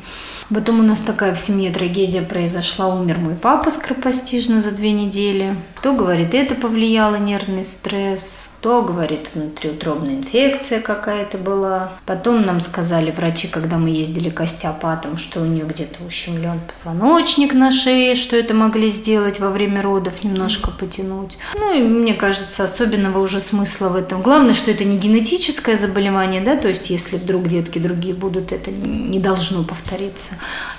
Потом 0.49 0.81
у 0.81 0.83
нас 0.83 1.03
такая 1.03 1.35
в 1.35 1.39
семье 1.39 1.71
трагедия 1.71 2.23
произошла, 2.23 2.89
умер 2.95 3.19
мой 3.19 3.35
папа 3.35 3.69
скоропостижно 3.69 4.63
за 4.63 4.71
две 4.71 4.93
недели. 4.93 5.59
Кто 5.75 5.95
говорит, 5.95 6.33
это 6.33 6.55
повлияло 6.55 7.17
нервный 7.17 7.65
стресс, 7.65 8.49
то, 8.61 8.83
говорит, 8.83 9.31
внутриутробная 9.35 10.17
инфекция 10.17 10.81
какая-то 10.81 11.38
была. 11.38 11.93
Потом 12.05 12.45
нам 12.45 12.61
сказали 12.61 13.11
врачи, 13.11 13.49
когда 13.49 13.79
мы 13.79 13.90
ездили 13.90 14.29
к 14.29 14.40
остеопатам, 14.40 15.17
что 15.17 15.40
у 15.40 15.47
нее 15.47 15.64
где-то 15.64 16.05
ущемлен 16.05 16.61
позвоночник 16.71 17.55
на 17.55 17.71
шее, 17.71 18.14
что 18.14 18.37
это 18.37 18.52
могли 18.52 18.90
сделать 18.90 19.40
во 19.40 19.50
время 19.50 19.81
родов, 19.81 20.23
немножко 20.25 20.71
потянуть. 20.71 21.38
Ну 21.57 21.75
и 21.75 21.83
мне 21.83 22.14
кажется, 22.14 22.64
особенного 22.64 23.21
уже 23.21 23.40
смысла 23.40 23.88
в 23.88 23.97
этом. 23.97 24.21
Главное, 24.21 24.55
что 24.55 24.71
это 24.71 24.85
не 24.85 24.99
генетическое 24.99 25.76
заболевание, 25.76 26.43
да, 26.43 26.57
то 26.57 26.69
есть 26.69 26.90
если 26.90 27.17
вдруг 27.17 27.49
детки 27.49 27.79
другие 27.79 28.14
будут, 28.14 28.52
это 28.52 28.71
не 28.71 29.19
должно 29.19 29.64
повториться. 29.64 30.33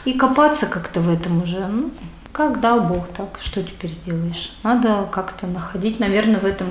И 0.06 0.14
копаться 0.14 0.68
как-то 0.68 1.00
в 1.00 1.12
этом 1.12 1.42
уже, 1.42 1.66
ну, 1.66 1.92
как 2.32 2.62
дал 2.62 2.82
Бог, 2.82 3.08
так 3.10 3.40
что 3.42 3.62
теперь 3.62 3.92
сделаешь? 3.92 4.54
Надо 4.64 5.08
как-то 5.12 5.48
находить, 5.48 6.00
наверное, 6.00 6.40
в 6.40 6.46
этом 6.46 6.68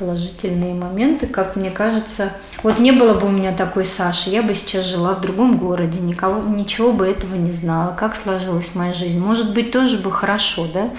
положительные 0.00 0.72
моменты, 0.74 1.26
как 1.26 1.54
мне 1.56 1.70
кажется. 1.70 2.32
Вот 2.62 2.78
не 2.78 2.90
было 2.90 3.20
бы 3.20 3.26
у 3.26 3.30
меня 3.30 3.52
такой 3.52 3.84
Саши, 3.84 4.30
я 4.30 4.42
бы 4.42 4.54
сейчас 4.54 4.86
жила 4.86 5.14
в 5.14 5.20
другом 5.20 5.58
городе, 5.58 6.00
никого, 6.00 6.42
ничего 6.42 6.92
бы 6.92 7.06
этого 7.06 7.34
не 7.34 7.52
знала, 7.52 7.94
как 7.94 8.16
сложилась 8.16 8.74
моя 8.74 8.94
жизнь. 8.94 9.18
Может 9.18 9.52
быть, 9.52 9.70
тоже 9.70 9.98
бы 9.98 10.10
хорошо, 10.10 10.66
да? 10.72 10.90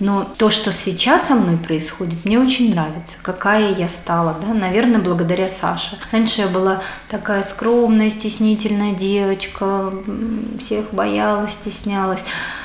Но 0.00 0.24
то, 0.24 0.48
что 0.48 0.72
сейчас 0.72 1.28
со 1.28 1.34
мной 1.34 1.58
происходит, 1.58 2.24
мне 2.24 2.38
очень 2.40 2.74
нравится. 2.74 3.16
Какая 3.22 3.74
я 3.74 3.86
стала, 3.86 4.34
да? 4.40 4.54
Наверное, 4.54 4.98
благодаря 5.00 5.48
Саше. 5.48 5.98
Раньше 6.10 6.40
я 6.40 6.48
была 6.48 6.82
такая 7.10 7.42
скромная, 7.42 8.08
стеснительная 8.08 8.92
девочка, 8.92 9.92
всех 10.58 10.92
боялась, 10.92 11.52
стеснялась. 11.52 12.20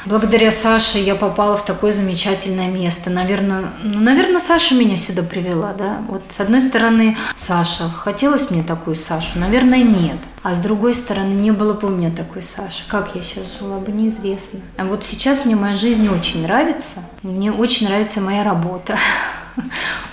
Благодаря 0.06 0.52
Саше 0.52 1.00
я 1.00 1.16
попала 1.16 1.58
в 1.58 1.66
такое 1.66 1.92
замечательное 1.92 2.70
место. 2.72 3.10
Наверное, 3.10 3.66
ну, 3.84 4.00
наверное, 4.00 4.40
Саша 4.40 4.76
меня 4.76 4.98
сюда 4.98 5.24
привела, 5.24 5.74
да? 5.74 6.02
Вот 6.08 6.24
с 6.30 6.40
одной 6.40 6.62
стороны, 6.62 7.18
Саша. 7.36 7.90
Хотелось 7.90 8.50
мне 8.50 8.64
такую 8.64 8.96
Сашу? 8.96 9.40
Наверное, 9.40 9.84
нет. 9.84 10.18
А 10.44 10.56
с 10.56 10.60
другой 10.60 10.94
стороны, 10.94 11.34
не 11.34 11.52
было 11.52 11.74
бы 11.74 11.88
у 11.88 11.92
меня 11.92 12.12
такой 12.12 12.44
Саши. 12.44 12.84
Как 12.88 13.16
я 13.16 13.22
сейчас 13.22 13.58
жила 13.60 13.80
бы, 13.80 13.92
неизвестно. 13.92 14.60
А 14.78 14.86
вот 14.86 15.04
сейчас 15.04 15.44
мне 15.44 15.56
моя 15.56 15.76
жизнь 15.76 16.08
очень 16.08 16.44
нравится. 16.44 17.04
Мне 17.26 17.52
очень 17.52 17.88
нравится 17.88 18.22
моя 18.22 18.44
работа. 18.44 19.00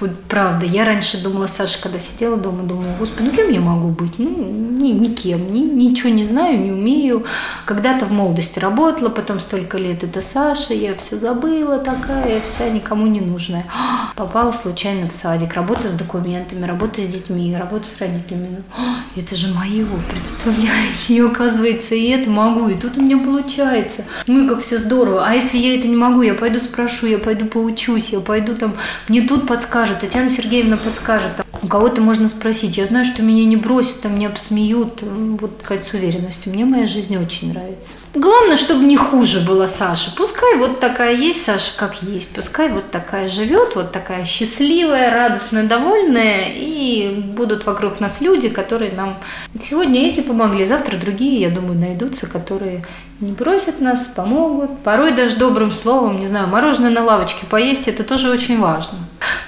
Вот 0.01 0.11
правда, 0.29 0.67
я 0.67 0.85
раньше 0.85 1.23
думала, 1.23 1.47
Саша, 1.47 1.81
когда 1.81 1.99
сидела 1.99 2.37
дома, 2.37 2.63
думала, 2.65 2.97
господи, 2.99 3.23
ну 3.23 3.31
кем 3.31 3.51
я 3.51 3.61
могу 3.61 3.89
быть? 3.89 4.19
Ну, 4.19 4.29
ни, 4.29 4.91
никем, 4.91 5.53
ни, 5.53 5.61
ничего 5.61 6.11
не 6.11 6.27
знаю, 6.27 6.59
не 6.59 6.73
умею. 6.73 7.25
Когда-то 7.67 8.07
в 8.07 8.13
молодости 8.13 8.59
работала, 8.59 9.11
потом 9.11 9.39
столько 9.39 9.79
лет 9.79 10.03
это 10.03 10.21
Саша, 10.21 10.75
я 10.75 10.95
все 10.97 11.19
забыла 11.19 11.79
такая, 11.79 12.41
вся 12.41 12.69
никому 12.69 13.07
не 13.07 13.21
нужная. 13.21 13.65
Попала 14.17 14.53
случайно 14.53 15.09
в 15.09 15.13
садик, 15.13 15.55
работа 15.55 15.89
с 15.89 15.93
документами, 15.93 16.67
работа 16.67 17.01
с 17.01 17.07
детьми, 17.07 17.57
работа 17.57 17.87
с 17.87 18.01
родителями. 18.01 18.63
Это 19.17 19.35
же 19.37 19.55
мое, 19.55 19.87
представляете? 20.11 20.69
И 21.09 21.21
оказывается, 21.21 21.95
и 21.95 22.09
это 22.09 22.31
могу, 22.31 22.69
и 22.69 22.75
тут 22.75 22.97
у 22.97 23.03
меня 23.03 23.19
получается. 23.19 24.05
Ну 24.27 24.45
и 24.45 24.49
как 24.49 24.61
все 24.61 24.79
здорово. 24.79 25.25
А 25.27 25.35
если 25.35 25.59
я 25.59 25.79
это 25.79 25.87
не 25.87 25.97
могу, 25.97 26.23
я 26.23 26.35
пойду 26.35 26.61
спрошу, 26.61 27.07
я 27.07 27.19
пойду 27.19 27.47
поучусь, 27.47 28.11
я 28.11 28.21
пойду 28.21 28.55
там, 28.55 28.75
мне 29.09 29.21
тут 29.23 29.32
подскажут, 29.41 30.01
Татьяна 30.01 30.31
Сергеевна 30.31 30.77
подскажет. 30.77 31.31
У 31.63 31.69
кого-то 31.69 32.01
можно 32.01 32.29
спросить. 32.29 32.77
Я 32.77 32.87
знаю, 32.87 33.05
что 33.05 33.23
меня 33.23 33.45
не 33.45 33.57
бросят, 33.57 34.01
там 34.01 34.19
не 34.19 34.27
обсмеют. 34.27 35.03
Вот 35.03 35.61
сказать 35.63 35.85
с 35.85 35.93
уверенностью. 35.95 36.53
Мне 36.53 36.65
моя 36.65 36.89
жизнь 36.89 37.17
очень 37.17 37.53
нравится. 37.53 37.93
Главное, 38.15 38.57
чтобы 38.57 38.85
не 38.85 38.97
хуже 38.97 39.41
была 39.41 39.69
Саша. 39.69 40.11
Пускай 40.17 40.57
вот 40.57 40.81
такая 40.81 41.15
есть 41.15 41.45
Саша, 41.45 41.73
как 41.77 42.03
есть. 42.03 42.31
Пускай 42.31 42.69
вот 42.69 42.91
такая 42.91 43.29
живет, 43.29 43.77
вот 43.77 43.93
такая 43.93 44.25
счастливая, 44.25 45.13
радостная, 45.13 45.65
довольная. 45.65 46.53
И 46.53 47.23
будут 47.37 47.65
вокруг 47.65 48.01
нас 48.01 48.21
люди, 48.21 48.49
которые 48.49 48.91
нам 48.93 49.19
сегодня 49.61 50.09
эти 50.09 50.21
помогли, 50.21 50.65
завтра 50.65 50.97
другие, 50.97 51.41
я 51.41 51.51
думаю, 51.51 51.79
найдутся, 51.79 52.27
которые 52.27 52.85
не 53.23 53.33
бросят 53.33 53.81
нас, 53.81 54.07
помогут. 54.07 54.79
Порой 54.81 55.15
даже 55.15 55.37
добрым 55.37 55.71
словом, 55.71 56.21
не 56.21 56.27
знаю, 56.27 56.49
мороженое 56.49 56.91
на 56.91 57.05
лавочке 57.05 57.47
поесть, 57.47 57.87
это 57.89 58.03
тоже 58.03 58.29
очень 58.31 58.61
важно. 58.61 58.99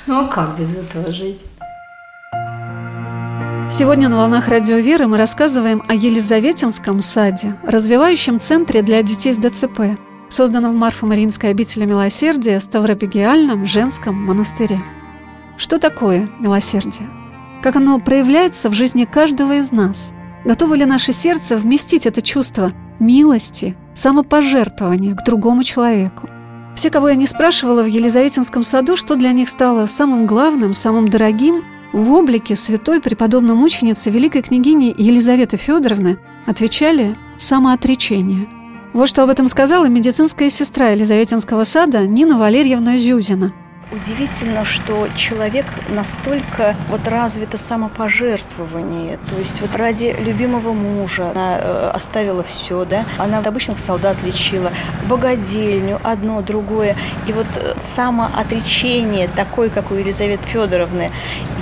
Ну 0.07 0.25
а 0.25 0.29
как 0.29 0.57
без 0.57 0.75
этого 0.75 1.13
жить? 1.13 1.41
Сегодня 3.71 4.09
на 4.09 4.19
«Волнах 4.19 4.49
Радио 4.49 4.77
Веры» 4.77 5.09
мы 5.09 5.17
рассказываем 5.17 5.83
о 5.89 5.95
Елизаветинском 5.95 7.01
саде, 7.01 7.59
развивающем 7.65 8.39
центре 8.39 8.83
для 8.83 9.03
детей 9.03 9.33
с 9.33 9.39
ДЦП, 9.39 9.99
созданном 10.29 10.75
в 10.75 10.77
Марфо-Мариинской 10.77 11.51
обители 11.51 11.85
милосердия 11.85 12.61
Ставропигиальном 12.61 13.67
женском 13.67 14.15
монастыре. 14.15 14.81
Что 15.57 15.79
такое 15.79 16.29
милосердие? 16.39 17.09
Как 17.63 17.75
оно 17.77 17.99
проявляется 17.99 18.69
в 18.69 18.75
жизни 18.75 19.07
каждого 19.07 19.55
из 19.55 19.73
нас? 19.73 20.13
Готово 20.45 20.75
ли 20.75 20.85
наше 20.85 21.13
сердце 21.13 21.57
вместить 21.57 22.05
это 22.05 22.21
чувство 22.21 22.73
милости, 22.99 23.77
самопожертвования 23.95 25.15
к 25.15 25.25
другому 25.25 25.65
человеку? 25.65 26.29
Все, 26.77 26.91
кого 26.91 27.09
я 27.09 27.15
не 27.15 27.27
спрашивала 27.27 27.83
в 27.83 27.87
Елизаветинском 27.87 28.63
саду, 28.63 28.97
что 28.97 29.17
для 29.17 29.33
них 29.33 29.49
стало 29.49 29.87
самым 29.87 30.27
главным, 30.27 30.75
самым 30.75 31.09
дорогим– 31.09 31.65
в 31.95 32.11
облике 32.11 32.57
святой 32.57 33.01
преподобной 33.01 33.55
мученицы 33.55 34.11
великой 34.11 34.43
княгини 34.43 34.93
Елизаветы 34.99 35.57
Федоровны 35.57 36.19
отвечали 36.45 37.17
«самоотречение». 37.37 38.49
Вот 38.93 39.09
что 39.09 39.23
об 39.23 39.31
этом 39.31 39.47
сказала 39.47 39.87
медицинская 39.87 40.51
сестра 40.51 40.89
Елизаветинского 40.89 41.63
сада 41.63 42.05
Нина 42.05 42.37
Валерьевна 42.37 42.99
Зюзина– 42.99 43.53
Удивительно, 43.95 44.65
что 44.65 45.07
человек 45.17 45.67
настолько 45.89 46.75
вот 46.89 47.07
развито 47.07 47.59
самопожертвование, 47.59 49.19
то 49.31 49.39
есть 49.39 49.61
вот 49.61 49.77
ради 49.77 50.17
любимого 50.19 50.73
мужа 50.73 51.31
она 51.31 51.59
э, 51.61 51.91
оставила 51.95 52.43
все, 52.43 52.85
да, 52.85 53.05
она 53.19 53.39
обычных 53.39 53.79
солдат 53.79 54.17
лечила, 54.25 54.73
богадельню, 55.09 56.01
одно, 56.03 56.43
другое, 56.43 56.97
и 57.29 57.33
вот 57.33 57.47
э, 57.55 57.75
самоотречение 57.83 59.29
такое, 59.29 59.71
как 59.71 59.93
у 59.93 59.95
Елизаветы 59.95 60.45
Федоровны, 60.49 61.13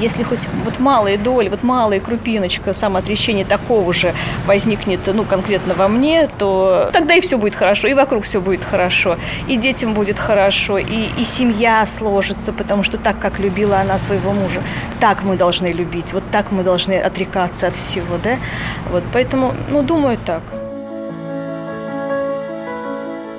если 0.00 0.22
хоть 0.22 0.48
вот 0.64 0.78
малая 0.78 1.18
доля, 1.18 1.50
вот 1.50 1.62
малая 1.62 2.00
крупиночка 2.00 2.72
самоотречения 2.72 3.44
такого 3.44 3.92
же 3.92 4.14
возникнет, 4.46 5.00
ну, 5.06 5.24
конкретно 5.24 5.74
во 5.74 5.86
мне, 5.86 6.28
то 6.38 6.88
тогда 6.94 7.14
и 7.14 7.20
все 7.20 7.36
будет 7.36 7.54
хорошо, 7.54 7.88
и 7.88 7.94
вокруг 7.94 8.24
все 8.24 8.40
будет 8.40 8.64
хорошо, 8.64 9.18
и 9.48 9.56
детям 9.56 9.92
будет 9.92 10.18
хорошо, 10.18 10.78
и, 10.78 11.08
и 11.18 11.24
семья 11.24 11.84
сложится, 11.84 12.21
сложится, 12.22 12.52
потому 12.52 12.82
что 12.82 12.98
так, 12.98 13.18
как 13.18 13.38
любила 13.38 13.80
она 13.80 13.98
своего 13.98 14.32
мужа, 14.32 14.62
так 15.00 15.24
мы 15.24 15.36
должны 15.36 15.72
любить, 15.72 16.12
вот 16.12 16.22
так 16.30 16.52
мы 16.52 16.62
должны 16.62 16.94
отрекаться 16.94 17.66
от 17.66 17.76
всего, 17.76 18.18
да? 18.22 18.38
Вот, 18.90 19.02
поэтому, 19.12 19.54
ну, 19.70 19.82
думаю, 19.82 20.18
так. 20.24 20.42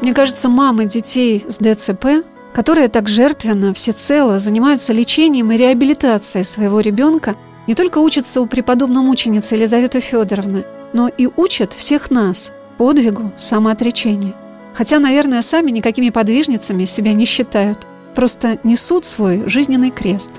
Мне 0.02 0.14
кажется, 0.14 0.50
мамы 0.50 0.86
детей 0.86 1.46
с 1.48 1.58
ДЦП, 1.60 2.26
которые 2.54 2.90
так 2.90 3.08
жертвенно, 3.08 3.74
всецело 3.74 4.40
занимаются 4.40 4.94
лечением 4.94 5.52
и 5.52 5.58
реабилитацией 5.58 6.44
своего 6.44 6.82
ребенка, 6.82 7.36
не 7.68 7.76
только 7.76 8.00
учатся 8.00 8.42
у 8.42 8.46
преподобной 8.46 9.02
мученицы 9.02 9.56
Елизаветы 9.56 10.02
Федоровны, 10.02 10.66
но 10.94 11.08
и 11.08 11.30
учат 11.38 11.74
всех 11.74 12.12
нас 12.12 12.52
подвигу 12.78 13.32
самоотречения. 13.38 14.34
Хотя, 14.74 15.00
наверное, 15.00 15.42
сами 15.42 15.72
никакими 15.72 16.10
подвижницами 16.10 16.86
себя 16.86 17.14
не 17.14 17.26
считают– 17.26 17.88
просто 18.14 18.60
несут 18.64 19.06
свой 19.06 19.48
жизненный 19.48 19.92
крест. 19.92 20.32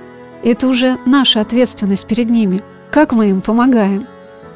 И 0.43 0.51
это 0.51 0.67
уже 0.69 0.99
наша 1.07 1.41
ответственность 1.41 2.07
перед 2.07 2.29
ними. 2.31 2.61
Как 2.91 3.13
мы 3.13 3.31
им 3.31 3.41
помогаем? 3.41 4.07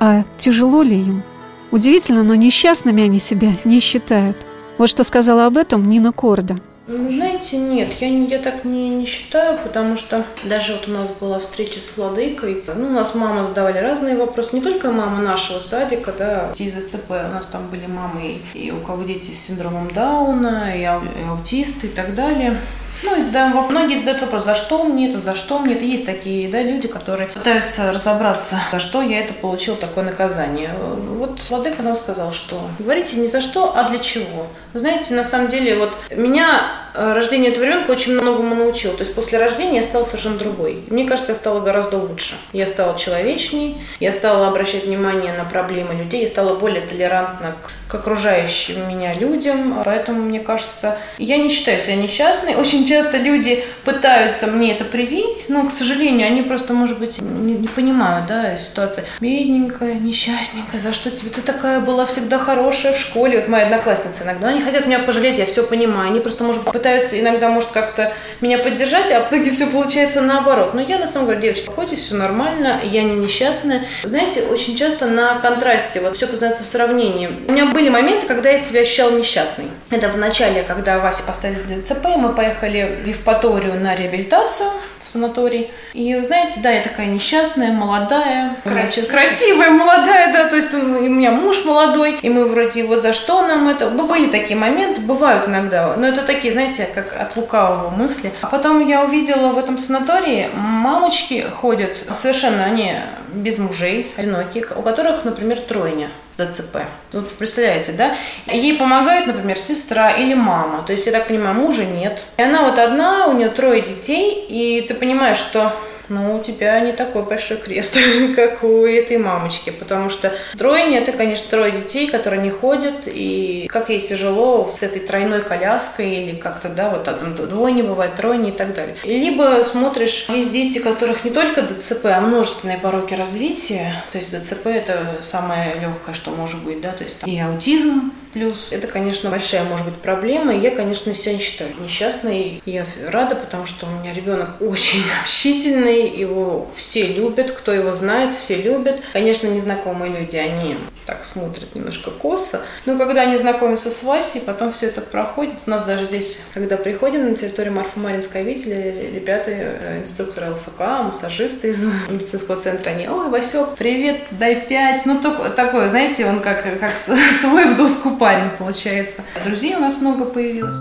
А 0.01 0.25
тяжело 0.37 0.83
ли 0.83 1.01
им? 1.01 1.23
Удивительно, 1.71 2.23
но 2.23 2.35
несчастными 2.35 3.03
они 3.03 3.19
себя 3.19 3.53
не 3.65 3.81
считают. 3.81 4.47
Вот 4.79 4.89
что 4.89 5.05
сказала 5.05 5.47
об 5.47 5.57
этом 5.57 5.89
Нина 5.89 6.13
Корда. 6.13 6.57
Ну, 6.91 7.11
знаете, 7.11 7.59
нет, 7.59 7.93
я, 8.01 8.09
я 8.09 8.39
так 8.39 8.65
не, 8.65 8.89
не 8.89 9.05
считаю, 9.05 9.59
потому 9.59 9.99
что 9.99 10.25
даже 10.45 10.73
вот 10.73 10.89
у 10.89 10.91
нас 10.91 11.11
была 11.11 11.39
встреча 11.39 11.81
с 11.81 11.95
владыкой, 11.99 12.65
ну, 12.67 12.87
у 12.87 12.91
нас 12.91 13.15
мама 13.15 13.45
задавали 13.45 13.77
разные 13.77 14.17
вопросы, 14.17 14.57
не 14.57 14.63
только 14.63 14.91
мама 14.91 15.21
нашего 15.21 15.59
садика, 15.59 16.15
да, 16.17 16.51
из 16.57 16.73
ДЦП, 16.73 17.11
у 17.11 17.35
нас 17.35 17.45
там 17.47 17.69
были 17.69 17.85
мамы, 17.85 18.39
и 18.55 18.71
у 18.71 18.81
кого 18.81 19.03
дети 19.03 19.31
с 19.31 19.39
синдромом 19.39 19.91
Дауна, 19.91 20.75
и, 20.75 20.83
ау, 20.85 21.03
и 21.03 21.29
аутисты 21.29 21.89
и 21.89 21.91
так 21.91 22.15
далее. 22.15 22.57
Ну, 23.03 23.19
и 23.19 23.23
задаем 23.23 23.53
вопрос. 23.53 23.71
Многие 23.71 23.97
задают 23.97 24.21
вопрос, 24.23 24.45
за 24.45 24.55
что 24.55 24.85
мне 24.85 25.09
это, 25.09 25.19
за 25.21 25.35
что 25.35 25.59
мне 25.59 25.75
это. 25.75 25.85
Есть 25.85 26.07
такие 26.07 26.49
да, 26.49 26.63
люди, 26.63 26.89
которые 26.89 27.29
пытаются 27.29 27.93
разобраться, 27.93 28.59
за 28.73 28.79
что 28.79 29.03
я 29.03 29.21
это 29.21 29.35
получил 29.35 29.77
такое 29.77 30.05
наказание. 30.05 30.75
Вот 31.19 31.41
Владыка 31.49 31.83
нам 31.83 31.97
сказал, 31.97 32.33
что 32.33 32.61
говорите 32.79 33.17
не 33.17 33.27
за 33.27 33.41
что, 33.41 33.77
а 33.77 33.89
для 33.89 33.99
чего. 33.99 34.47
Знаете, 34.75 35.15
на 35.15 35.25
самом 35.25 35.49
деле, 35.49 35.77
вот 35.79 35.97
меня 36.11 36.71
рождение 36.99 37.51
этого 37.51 37.65
ребенка 37.65 37.91
очень 37.91 38.13
многому 38.15 38.55
научил. 38.55 38.93
То 38.93 39.03
есть 39.03 39.15
после 39.15 39.39
рождения 39.39 39.77
я 39.77 39.83
стала 39.83 40.05
совершенно 40.05 40.39
другой. 40.39 40.83
Мне 40.89 41.07
кажется, 41.07 41.33
я 41.33 41.37
стала 41.37 41.61
гораздо 41.61 41.99
лучше. 41.99 42.35
Я 42.53 42.67
стала 42.67 42.99
человечней, 42.99 43.77
я 44.01 44.13
стала 44.13 44.49
обращать 44.49 44.85
внимание 44.85 45.33
на 45.33 45.45
проблемы 45.45 45.95
людей, 45.95 46.23
я 46.23 46.29
стала 46.29 46.55
более 46.55 46.83
толерантна 46.83 47.55
к 47.63 47.71
к 47.89 47.95
окружающим 47.95 48.89
меня 48.89 49.15
людям. 49.15 49.81
Поэтому, 49.85 50.21
мне 50.23 50.41
кажется, 50.41 50.99
я 51.17 51.39
не 51.39 51.49
считаю 51.49 51.81
себя 51.81 51.97
несчастной. 51.97 52.55
Очень 52.57 52.87
часто 52.87 53.17
люди 53.17 53.65
пытаются 53.85 54.47
мне 54.47 54.73
это 54.73 54.85
привить, 54.85 55.47
но, 55.49 55.67
к 55.67 55.73
сожалению, 55.73 56.27
они 56.27 56.43
просто, 56.43 56.75
может 56.75 56.99
быть, 56.99 57.21
не, 57.21 57.55
не 57.55 57.69
понимают, 57.69 58.27
да, 58.27 58.57
ситуации. 58.57 59.05
Бедненькая, 59.21 59.95
несчастненькая, 59.95 60.81
за 60.81 60.93
что 60.93 61.11
тебе? 61.11 61.31
Ты 61.31 61.41
такая 61.41 61.81
была 61.81 62.05
всегда 62.05 62.39
хорошая 62.39 62.93
в 62.93 62.99
школе. 62.99 63.41
Вот 63.41 63.49
мои 63.49 63.63
одноклассницы 63.63 64.25
иногда, 64.25 64.49
они 64.49 64.61
хотят 64.61 64.87
меня 64.87 64.99
пожалеть, 65.01 65.39
я 65.39 65.47
все 65.47 65.63
понимаю. 65.63 66.11
Они 66.11 66.21
просто, 66.21 66.45
может, 66.45 66.65
пытаются 66.65 66.88
иногда, 66.97 67.49
может, 67.49 67.71
как-то 67.71 68.15
меня 68.41 68.59
поддержать, 68.59 69.13
а 69.13 69.21
в 69.21 69.29
итоге 69.29 69.51
все 69.51 69.67
получается 69.67 70.21
наоборот. 70.21 70.75
Но 70.75 70.81
я 70.81 70.99
на 70.99 71.07
самом 71.07 71.29
деле, 71.29 71.41
девочки, 71.41 71.67
хоть 71.67 71.97
все 71.97 72.15
нормально, 72.15 72.81
я 72.83 73.03
не 73.03 73.17
несчастная. 73.17 73.85
Знаете, 74.05 74.43
очень 74.43 74.77
часто 74.77 75.07
на 75.07 75.39
контрасте, 75.41 76.01
вот 76.01 76.17
все 76.17 76.27
познается 76.27 76.65
в 76.65 76.67
сравнении. 76.67 77.31
У 77.47 77.53
меня 77.53 77.67
были 77.67 77.89
моменты, 77.89 78.27
когда 78.27 78.51
я 78.51 78.59
себя 78.59 78.81
ощущала 78.81 79.11
несчастной. 79.11 79.67
Это 79.91 80.09
в 80.09 80.17
начале, 80.17 80.63
когда 80.63 80.99
Вася 80.99 81.23
поставили 81.23 81.81
ДЦП, 81.81 82.07
мы 82.17 82.35
поехали 82.35 82.99
в 83.05 83.07
Евпаторию 83.07 83.79
на 83.81 83.95
реабилитацию 83.95 84.71
санаторий. 85.09 85.71
И 85.95 86.15
знаете, 86.23 86.61
да, 86.63 86.71
я 86.71 86.83
такая 86.83 87.07
несчастная, 87.07 87.73
молодая, 87.73 88.57
значит, 88.65 89.09
красивая, 89.09 89.71
молодая, 89.71 90.33
да, 90.33 90.49
то 90.49 90.57
есть 90.57 90.73
у 90.75 90.79
меня 90.79 91.33
муж 91.33 91.65
молодой, 91.65 92.19
и 92.21 92.29
мы 92.29 92.45
вроде 92.45 92.81
его 92.81 92.97
за 92.97 93.13
что 93.13 93.47
нам 93.47 93.69
это? 93.69 93.89
Были 93.89 94.31
такие 94.31 94.59
моменты, 94.59 95.01
бывают 95.01 95.49
иногда, 95.49 95.95
но 95.97 96.07
это 96.07 96.23
такие, 96.23 96.53
знаете, 96.53 96.89
как 96.95 97.17
от 97.19 97.37
лукавого 97.37 97.91
мысли. 97.91 98.33
А 98.43 98.47
потом 98.47 98.87
я 98.87 99.05
увидела 99.05 99.49
в 99.49 99.59
этом 99.59 99.79
санатории 99.79 100.51
мамочки 100.55 101.47
ходят, 101.51 102.03
совершенно 102.13 102.65
они 102.65 102.95
без 103.33 103.59
мужей, 103.59 104.13
одинокие, 104.17 104.65
у 104.77 104.83
которых, 104.83 105.25
например, 105.25 105.59
тройня. 105.61 106.11
ДЦП. 106.39 106.79
Вот 107.13 107.33
представляете, 107.33 107.93
да? 107.93 108.17
Ей 108.47 108.77
помогает, 108.77 109.27
например, 109.27 109.59
сестра 109.59 110.13
или 110.13 110.35
мама. 110.35 110.85
То 110.87 110.93
есть, 110.93 111.05
я 111.07 111.13
так 111.13 111.27
понимаю, 111.27 111.57
мужа 111.57 111.85
нет. 111.85 112.23
И 112.37 112.43
она 112.43 112.63
вот 112.63 112.79
одна, 112.79 113.27
у 113.27 113.33
нее 113.33 113.49
трое 113.49 113.83
детей, 113.83 114.47
и 114.49 114.83
ты 114.87 114.95
понимаешь, 114.95 115.37
что 115.37 115.73
ну, 116.09 116.37
у 116.37 116.43
тебя 116.43 116.81
не 116.81 116.93
такой 116.93 117.23
большой 117.23 117.59
крест, 117.59 117.97
как 118.37 118.63
у 118.65 118.85
этой 118.85 119.19
мамочки, 119.19 119.71
потому 119.71 120.11
что 120.11 120.33
тройня– 120.57 120.99
это, 121.01 121.13
конечно, 121.13 121.49
трое 121.51 121.73
детей, 121.73 122.09
которые 122.09 122.43
не 122.43 122.51
ходят, 122.51 123.03
и 123.07 123.67
как 123.71 123.91
ей 123.91 124.01
тяжело 124.01 124.69
с 124.71 124.83
этой 124.83 125.01
тройной 125.01 125.43
коляской 125.43 126.11
или 126.11 126.37
как-то, 126.37 126.69
да, 126.69 126.91
вот 126.91 127.05
там 127.05 127.35
двойня 127.35 127.85
бывает, 127.85 128.15
тройня 128.15 128.51
и 128.51 128.53
так 128.53 128.75
далее. 128.75 128.97
Либо 129.05 129.63
смотришь, 129.65 130.27
есть 130.29 130.53
дети, 130.53 130.79
которых 130.79 131.25
не 131.25 131.31
только 131.31 131.63
ДЦП, 131.63 132.07
а 132.07 132.21
множественные 132.21 132.79
пороки 132.79 133.15
развития, 133.15 133.93
то 134.13 134.19
есть 134.19 134.37
ДЦП– 134.37 134.67
это 134.67 135.19
самое 135.23 135.75
легкое, 135.75 136.15
что 136.15 136.31
может 136.31 136.63
быть, 136.65 136.81
да, 136.81 136.93
то 136.93 137.05
есть 137.05 137.17
и 137.27 137.39
аутизм, 137.39 138.13
Плюс 138.33 138.73
это, 138.73 138.87
конечно, 138.87 139.31
большая, 139.31 139.65
может 139.65 139.87
быть, 139.87 139.97
проблема. 139.97 140.55
И 140.55 140.61
я, 140.61 140.71
конечно, 140.71 141.15
себя 141.15 141.35
не 141.35 141.41
считаю 141.41 141.71
несчастной. 141.81 142.63
Я 142.65 142.87
рада, 143.07 143.35
потому 143.35 143.67
что 143.67 143.87
у 143.87 143.91
меня 143.91 144.13
ребенок 144.13 144.51
очень 144.61 145.03
общительный, 145.23 146.09
его 146.09 146.69
все 146.77 147.07
любят, 147.07 147.51
кто 147.53 147.73
его 147.73 147.93
знает, 147.93 148.35
все 148.35 148.57
любят. 148.57 149.01
Конечно, 149.13 149.49
незнакомые 149.49 150.13
люди, 150.21 150.37
они 150.37 150.77
так 151.09 151.25
смотрят 151.25 151.75
немножко 151.75 152.11
косо. 152.11 152.61
Но 152.85 152.99
когда 152.99 153.23
они 153.23 153.39
знакомятся 153.39 153.91
с 153.91 154.03
Васей, 154.03 154.43
потом 154.43 154.73
все 154.73 154.89
это 154.89 155.01
проходит. 155.01 155.55
У 155.67 155.71
нас 155.71 155.83
даже 155.85 156.05
здесь, 156.05 156.43
когда 156.53 156.77
приходим 156.77 157.31
на 157.31 157.35
территорию 157.35 157.73
Марфа-Маринской 157.73 158.43
обители, 158.43 159.11
ребята, 159.15 159.51
э, 159.51 160.01
инструкторы 160.01 160.51
ЛФК, 160.51 160.81
массажисты 161.05 161.71
из 161.71 161.83
медицинского 162.11 162.61
центра, 162.61 162.91
они, 162.91 163.09
ой, 163.09 163.31
Васек, 163.31 163.71
привет, 163.79 164.25
дай 164.33 164.61
пять. 164.67 165.07
Ну, 165.07 165.19
такое, 165.57 165.89
знаете, 165.89 166.27
он 166.27 166.41
как, 166.41 166.63
как 166.79 166.99
свой 167.41 167.65
в 167.65 167.77
доску 167.79 168.18
парень, 168.19 168.51
получается. 168.59 169.23
Друзей 169.45 169.77
у 169.77 169.81
нас 169.81 170.01
много 170.01 170.25
появилось. 170.25 170.77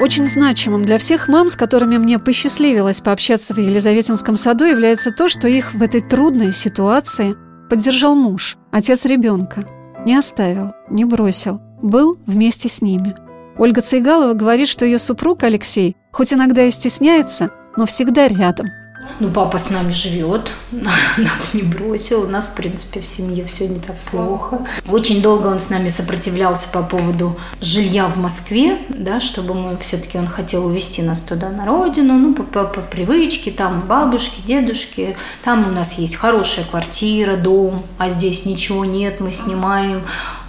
Очень 0.00 0.26
значимым 0.26 0.84
для 0.84 0.98
всех 0.98 1.28
мам, 1.28 1.48
с 1.48 1.54
которыми 1.54 1.96
мне 1.96 2.18
посчастливилось 2.18 3.00
пообщаться 3.00 3.54
в 3.54 3.58
Елизаветинском 3.58 4.34
саду, 4.34 4.64
является 4.64 5.12
то, 5.12 5.28
что 5.28 5.46
их 5.46 5.74
в 5.74 5.82
этой 5.82 6.00
трудной 6.00 6.52
ситуации 6.52 7.36
поддержал 7.70 8.16
муж, 8.16 8.56
отец 8.72 9.04
ребенка. 9.04 9.64
Не 10.04 10.16
оставил, 10.16 10.72
не 10.90 11.04
бросил, 11.04 11.60
был 11.80 12.18
вместе 12.26 12.68
с 12.68 12.82
ними. 12.82 13.14
Ольга 13.56 13.80
Цейгалова 13.80 14.32
говорит, 14.32 14.68
что 14.68 14.84
ее 14.84 14.98
супруг 14.98 15.44
Алексей, 15.44 15.96
хоть 16.10 16.32
иногда 16.32 16.64
и 16.64 16.70
стесняется, 16.72 17.50
но 17.76 17.86
всегда 17.86 18.26
рядом– 18.26 18.66
ну, 19.20 19.30
папа 19.30 19.58
с 19.58 19.70
нами 19.70 19.92
живет, 19.92 20.52
нас 20.72 21.54
не 21.54 21.62
бросил, 21.62 22.22
у 22.22 22.28
нас, 22.28 22.48
в 22.48 22.54
принципе, 22.54 23.00
в 23.00 23.04
семье 23.04 23.44
все 23.44 23.68
не 23.68 23.78
так 23.78 23.96
плохо. 23.98 24.66
Очень 24.88 25.22
долго 25.22 25.46
он 25.46 25.60
с 25.60 25.70
нами 25.70 25.88
сопротивлялся 25.88 26.68
по 26.70 26.82
поводу 26.82 27.38
жилья 27.60 28.06
в 28.06 28.16
Москве, 28.16 28.78
да, 28.88 29.20
чтобы 29.20 29.54
мы 29.54 29.76
все-таки, 29.78 30.18
он 30.18 30.26
хотел 30.26 30.66
увезти 30.66 31.02
нас 31.02 31.22
туда 31.22 31.50
на 31.50 31.64
родину, 31.66 32.14
ну, 32.18 32.34
по, 32.34 32.42
по, 32.42 32.64
по 32.64 32.80
привычке, 32.80 33.50
там 33.50 33.82
бабушки, 33.82 34.40
дедушки, 34.44 35.16
там 35.44 35.68
у 35.68 35.70
нас 35.70 35.98
есть 35.98 36.16
хорошая 36.16 36.64
квартира, 36.64 37.36
дом, 37.36 37.84
а 37.98 38.10
здесь 38.10 38.44
ничего 38.44 38.84
нет, 38.84 39.20
мы 39.20 39.32
снимаем 39.32 40.02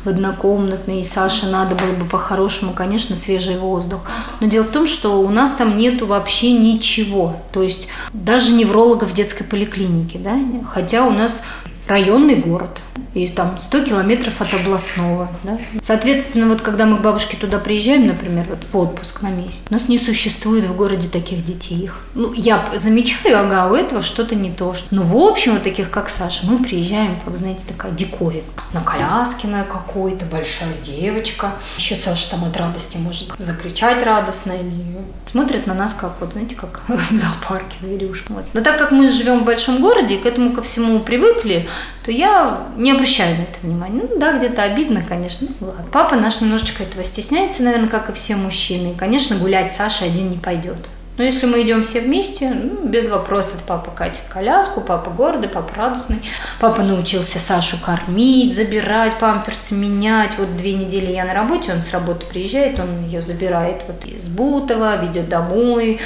в 0.04 0.10
однокомнатной, 0.10 1.02
и 1.02 1.04
Саше 1.04 1.48
надо 1.48 1.76
было 1.76 1.92
бы 1.94 2.06
по-хорошему, 2.06 2.74
конечно, 2.74 3.16
свежий 3.16 3.58
воздух. 3.58 4.02
Но 4.40 4.48
дело 4.48 4.64
в 4.64 4.72
том, 4.72 4.88
что 4.88 5.22
у 5.22 5.30
нас 5.30 5.54
там 5.54 5.78
нету 5.78 6.06
вообще 6.06 6.52
ничего. 6.52 7.38
То 7.52 7.62
есть 7.62 7.88
даже 8.12 8.54
невролога 8.54 9.06
в 9.06 9.14
детской 9.14 9.44
поликлинике, 9.44 10.20
да, 10.20 10.38
хотя 10.70 11.06
у 11.06 11.12
нас 11.12 11.44
районный 11.88 12.36
город 12.36 12.82
и 13.14 13.28
там 13.28 13.60
100 13.60 13.86
километров 13.86 14.42
от 14.42 14.54
областного. 14.54 15.30
Да? 15.44 15.58
Соответственно, 15.82 16.48
вот 16.48 16.62
когда 16.62 16.86
мы 16.86 16.98
к 16.98 17.02
бабушке 17.02 17.38
туда 17.38 17.60
приезжаем, 17.60 18.08
например, 18.08 18.46
вот 18.50 18.64
в 18.70 18.78
отпуск 18.78 19.22
на 19.22 19.30
месяц, 19.30 19.64
у 19.70 19.74
нас 19.74 19.88
не 19.88 20.00
существует 20.00 20.66
в 20.66 20.76
городе 20.76 21.08
таких 21.08 21.46
детей. 21.46 21.84
Их, 21.84 22.06
ну, 22.16 22.34
я 22.34 22.66
замечаю, 22.76 23.40
ага, 23.40 23.72
у 23.72 23.76
этого 23.76 24.02
что-то 24.02 24.36
не 24.36 24.52
то. 24.52 24.76
Но 24.92 25.04
в 25.04 25.16
общем, 25.16 25.54
вот 25.54 25.64
таких, 25.64 25.92
как 25.92 26.10
Саша, 26.10 26.46
мы 26.48 26.58
приезжаем, 26.58 27.20
как, 27.24 27.38
знаете, 27.38 27.64
такая 27.68 27.92
диковин. 27.92 28.44
На 28.74 28.82
коляске 28.82 29.48
на 29.48 29.64
какой-то, 29.64 30.26
большая 30.26 30.74
девочка. 30.82 31.52
Еще 31.78 31.96
Саша 31.96 32.32
там 32.32 32.46
от 32.46 32.58
радости 32.58 32.98
может 32.98 33.34
закричать 33.38 34.04
радостно. 34.04 34.54
Или 34.54 34.98
смотрит 35.30 35.68
на 35.68 35.74
нас, 35.74 35.94
как 35.94 36.14
вот, 36.20 36.32
знаете, 36.32 36.56
как 36.56 36.82
в 36.88 37.16
зоопарке 37.16 37.78
зверюшка. 37.80 38.34
Вот. 38.34 38.46
Но 38.54 38.62
так 38.62 38.78
как 38.80 38.92
мы 38.92 39.12
живем 39.12 39.42
в 39.42 39.46
большом 39.46 39.82
городе 39.82 40.16
и 40.16 40.20
к 40.20 40.26
этому 40.26 40.54
ко 40.54 40.62
всему 40.62 41.00
привыкли, 41.00 41.68
то 42.04 42.12
я 42.12 42.68
не 42.78 42.92
обращаю 42.92 43.38
на 43.38 43.44
это 43.44 43.60
внимания. 43.62 44.02
Ну 44.10 44.20
да, 44.20 44.38
где-то 44.38 44.64
обидно, 44.64 45.02
конечно. 45.02 45.48
Ну, 45.60 45.68
ладно. 45.68 45.86
Папа 45.92 46.16
наш 46.16 46.42
немножечко 46.42 46.84
этого 46.84 47.04
стесняется, 47.04 47.64
наверное, 47.64 47.90
как 47.90 48.10
и 48.10 48.14
все 48.14 48.36
мужчины. 48.36 48.92
И, 48.92 48.96
конечно, 48.96 49.38
гулять 49.38 49.72
Саша 49.72 50.06
один 50.06 50.30
не 50.30 50.38
пойдет. 50.38 50.78
Но 51.16 51.24
если 51.24 51.46
мы 51.46 51.62
идем 51.62 51.84
все 51.84 52.02
вместе, 52.02 52.50
ну, 52.50 52.88
без 52.88 53.08
вопросов, 53.08 53.62
папа 53.68 53.92
катит 53.92 54.24
коляску, 54.30 54.82
папа 54.82 55.12
гордый, 55.12 55.48
папа 55.48 55.76
радостный. 55.76 56.18
Папа 56.60 56.82
научился 56.82 57.40
Сашу 57.40 57.78
кормить, 57.78 58.56
забирать, 58.56 59.20
памперсы 59.20 59.76
менять. 59.76 60.38
Вот 60.40 60.58
две 60.58 60.74
недели 60.74 61.12
я 61.12 61.26
на 61.26 61.36
работе, 61.36 61.72
он 61.72 61.84
с 61.84 61.92
работы 61.92 62.26
приезжает, 62.26 62.80
он 62.80 63.06
ее 63.06 63.22
забирает 63.22 63.84
вот 63.88 64.06
из 64.06 64.28
Бутова, 64.28 65.00
ведет 65.04 65.30
домой, 65.30 66.00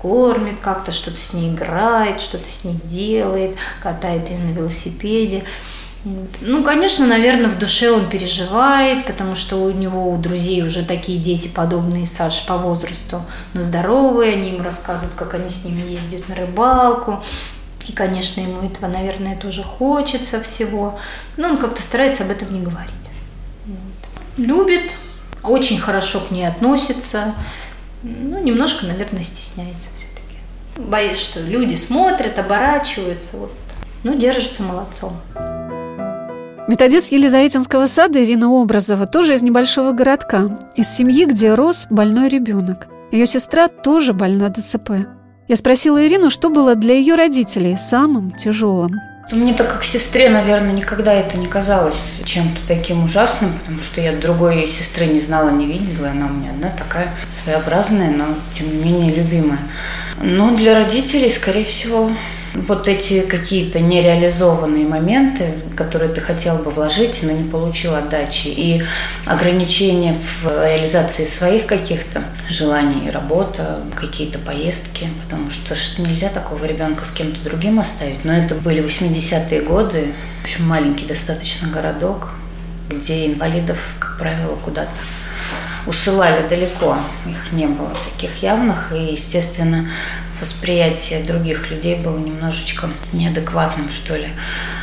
кормит 0.00 0.60
как-то, 0.60 0.92
что-то 0.92 1.18
с 1.18 1.32
ней 1.32 1.50
играет, 1.50 2.20
что-то 2.20 2.48
с 2.48 2.64
ней 2.64 2.76
делает, 2.84 3.56
катает 3.82 4.30
ее 4.30 4.38
на 4.38 4.52
велосипеде. 4.52 5.44
Ну, 6.40 6.64
конечно, 6.64 7.06
наверное, 7.06 7.50
в 7.50 7.58
душе 7.58 7.90
он 7.90 8.08
переживает, 8.08 9.04
потому 9.04 9.34
что 9.34 9.56
у 9.56 9.70
него, 9.70 10.10
у 10.10 10.16
друзей 10.16 10.62
уже 10.62 10.82
такие 10.82 11.18
дети, 11.18 11.48
подобные 11.48 12.06
Саше 12.06 12.46
по 12.46 12.56
возрасту, 12.56 13.22
но 13.52 13.60
здоровые, 13.60 14.32
они 14.32 14.50
ему 14.50 14.62
рассказывают, 14.62 15.12
как 15.14 15.34
они 15.34 15.50
с 15.50 15.62
ними 15.62 15.82
ездят 15.90 16.26
на 16.28 16.34
рыбалку. 16.34 17.22
И, 17.86 17.92
конечно, 17.92 18.40
ему 18.40 18.66
этого, 18.66 18.88
наверное, 18.88 19.36
тоже 19.36 19.62
хочется 19.62 20.40
всего. 20.40 20.98
Но 21.36 21.48
он 21.48 21.56
как-то 21.58 21.82
старается 21.82 22.22
об 22.22 22.30
этом 22.30 22.52
не 22.52 22.60
говорить. 22.60 22.94
Вот. 23.66 24.36
Любит, 24.38 24.92
очень 25.42 25.78
хорошо 25.78 26.20
к 26.20 26.30
ней 26.30 26.46
относится 26.46 27.34
ну, 28.02 28.42
немножко, 28.42 28.86
наверное, 28.86 29.22
стесняется 29.22 29.90
все-таки. 29.94 30.38
Боится, 30.76 31.16
что 31.16 31.40
люди 31.40 31.74
смотрят, 31.74 32.38
оборачиваются. 32.38 33.36
Вот. 33.36 33.52
Ну, 34.04 34.14
держится 34.14 34.62
молодцом. 34.62 35.20
Методист 36.68 37.10
Елизаветинского 37.10 37.86
сада 37.86 38.22
Ирина 38.24 38.48
Образова 38.48 39.06
тоже 39.06 39.34
из 39.34 39.42
небольшого 39.42 39.92
городка, 39.92 40.70
из 40.76 40.88
семьи, 40.88 41.24
где 41.24 41.54
рос 41.54 41.86
больной 41.90 42.28
ребенок. 42.28 42.86
Ее 43.10 43.26
сестра 43.26 43.68
тоже 43.68 44.12
больна 44.12 44.48
ДЦП. 44.48 44.90
Я 45.48 45.56
спросила 45.56 46.06
Ирину, 46.06 46.30
что 46.30 46.48
было 46.48 46.76
для 46.76 46.94
ее 46.94 47.16
родителей 47.16 47.76
самым 47.76 48.30
тяжелым. 48.30 48.92
Мне 49.30 49.54
так 49.54 49.72
как 49.72 49.84
сестре, 49.84 50.28
наверное, 50.28 50.72
никогда 50.72 51.12
это 51.12 51.38
не 51.38 51.46
казалось 51.46 52.20
чем-то 52.24 52.60
таким 52.66 53.04
ужасным, 53.04 53.52
потому 53.52 53.80
что 53.80 54.00
я 54.00 54.12
другой 54.12 54.66
сестры 54.66 55.06
не 55.06 55.20
знала, 55.20 55.50
не 55.50 55.66
видела, 55.66 56.10
она 56.10 56.26
у 56.26 56.30
меня 56.30 56.50
одна 56.50 56.70
такая 56.70 57.08
своеобразная, 57.30 58.10
но 58.10 58.26
тем 58.52 58.68
не 58.68 58.82
менее 58.82 59.14
любимая. 59.14 59.60
Но 60.20 60.54
для 60.56 60.74
родителей, 60.74 61.30
скорее 61.30 61.64
всего, 61.64 62.10
вот 62.54 62.88
эти 62.88 63.22
какие-то 63.22 63.80
нереализованные 63.80 64.86
моменты, 64.86 65.54
которые 65.76 66.12
ты 66.12 66.20
хотел 66.20 66.56
бы 66.56 66.70
вложить, 66.70 67.22
но 67.22 67.30
не 67.32 67.48
получил 67.48 67.94
отдачи, 67.94 68.48
и 68.48 68.82
ограничения 69.26 70.14
в 70.14 70.48
реализации 70.48 71.24
своих 71.24 71.66
каких-то 71.66 72.24
желаний, 72.48 73.10
работа, 73.10 73.82
какие-то 73.94 74.38
поездки, 74.38 75.08
потому 75.22 75.50
что 75.50 75.74
нельзя 75.98 76.28
такого 76.28 76.64
ребенка 76.64 77.04
с 77.04 77.10
кем-то 77.10 77.40
другим 77.40 77.78
оставить. 77.78 78.24
Но 78.24 78.32
это 78.32 78.54
были 78.54 78.82
80-е 78.84 79.60
годы, 79.62 80.12
в 80.40 80.44
общем, 80.44 80.66
маленький 80.66 81.06
достаточно 81.06 81.68
городок, 81.68 82.30
где 82.88 83.26
инвалидов, 83.26 83.78
как 83.98 84.18
правило, 84.18 84.56
куда-то 84.56 84.90
усылали 85.86 86.46
далеко. 86.46 86.96
Их 87.26 87.52
не 87.52 87.66
было 87.66 87.90
таких 88.12 88.42
явных. 88.42 88.92
И, 88.92 89.12
естественно, 89.12 89.88
восприятие 90.40 91.22
других 91.22 91.70
людей 91.70 91.96
было 91.96 92.18
немножечко 92.18 92.88
неадекватным, 93.12 93.90
что 93.90 94.16
ли. 94.16 94.28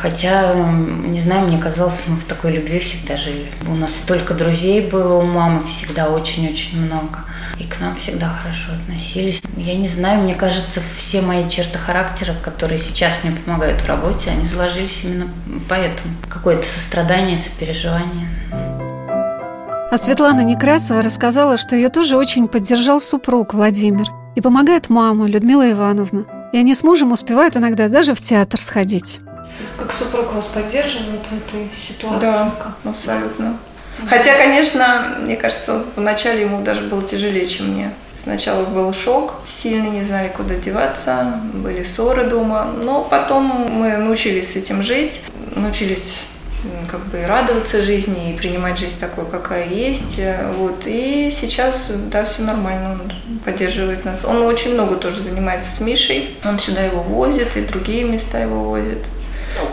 Хотя, 0.02 0.54
не 0.54 1.20
знаю, 1.20 1.48
мне 1.48 1.58
казалось, 1.58 2.04
мы 2.08 2.16
в 2.16 2.26
такой 2.26 2.54
любви 2.54 2.80
всегда 2.80 3.18
жили. 3.18 3.48
У 3.68 3.74
нас 3.74 3.96
столько 3.96 4.34
друзей 4.34 4.82
было 4.82 5.16
у 5.16 5.26
мамы, 5.26 5.64
всегда 5.64 6.10
очень-очень 6.10 6.86
много. 6.86 7.20
И 7.60 7.64
к 7.64 7.80
нам 7.80 7.96
всегда 7.96 8.30
хорошо 8.30 8.74
относились. 8.74 9.42
Я 9.56 9.76
не 9.76 9.88
знаю, 9.88 10.22
мне 10.22 10.36
кажется, 10.36 10.82
все 10.96 11.22
мои 11.22 11.50
черты 11.50 11.80
характера, 11.80 12.36
которые 12.44 12.78
сейчас 12.78 13.20
мне 13.24 13.34
помогают 13.34 13.82
в 13.82 13.88
работе, 13.88 14.30
они 14.30 14.46
заложились 14.46 15.04
именно 15.04 15.28
поэтому. 15.68 16.14
Какое-то 16.30 16.68
сострадание, 16.68 17.38
сопереживание. 17.38 18.28
А 19.90 19.98
Светлана 19.98 20.42
Некрасова 20.42 21.02
рассказала, 21.02 21.58
что 21.58 21.78
ее 21.78 21.88
тоже 21.88 22.18
очень 22.18 22.50
поддержал 22.50 23.00
супруг 23.00 23.54
Владимир. 23.54 24.08
И 24.36 24.42
помогает 24.42 24.90
мама 24.90 25.28
Людмила 25.28 25.72
Ивановна. 25.72 26.26
И 26.52 26.58
они 26.58 26.76
с 26.76 26.84
мужем 26.84 27.14
успевают 27.14 27.56
иногда 27.56 27.88
даже 27.88 28.14
в 28.14 28.20
театр 28.20 28.60
сходить. 28.60 29.22
Как 29.80 29.94
супруг 29.94 30.34
вас 30.34 30.48
поддерживает 30.48 31.22
в 31.28 31.38
этой 31.38 31.72
ситуации? 31.74 32.20
Да, 32.20 32.54
абсолютно. 32.84 33.58
Хотя, 34.06 34.38
конечно, 34.38 35.16
мне 35.22 35.38
кажется, 35.38 35.84
вначале 35.96 36.42
ему 36.42 36.62
даже 36.64 36.82
было 36.82 37.02
тяжелее, 37.02 37.48
чем 37.48 37.70
мне. 37.70 37.94
Сначала 38.12 38.66
был 38.66 38.94
шок, 38.94 39.36
сильный, 39.46 39.90
не 39.90 40.04
знали, 40.04 40.32
куда 40.36 40.56
деваться, 40.56 41.40
были 41.54 41.84
ссоры 41.84 42.26
дома. 42.26 42.66
Но 42.66 43.04
потом 43.04 43.46
мы 43.72 43.96
научились 43.96 44.52
с 44.52 44.56
этим 44.58 44.84
жить, 44.84 45.22
научились 45.56 46.26
как 46.90 47.06
бы 47.08 47.26
радоваться 47.26 47.82
жизни 47.82 48.32
и 48.32 48.38
принимать 48.38 48.80
жизнь 48.80 49.00
такой, 49.00 49.26
какая 49.26 49.68
есть. 49.68 50.20
Вот. 50.58 50.84
И 50.86 51.30
сейчас, 51.32 51.92
да, 52.12 52.26
все 52.26 52.42
нормально, 52.42 52.94
он 52.94 53.40
поддерживает 53.46 54.06
нас. 54.06 54.26
Он 54.26 54.42
очень 54.42 54.74
много 54.74 54.96
тоже 54.96 55.22
занимается 55.22 55.76
с 55.76 55.80
Мишей. 55.80 56.36
Он 56.46 56.60
сюда 56.60 56.84
его 56.84 57.02
возит, 57.02 57.56
и 57.58 57.62
другие 57.62 58.04
места 58.04 58.40
его 58.40 58.64
возит. 58.64 59.06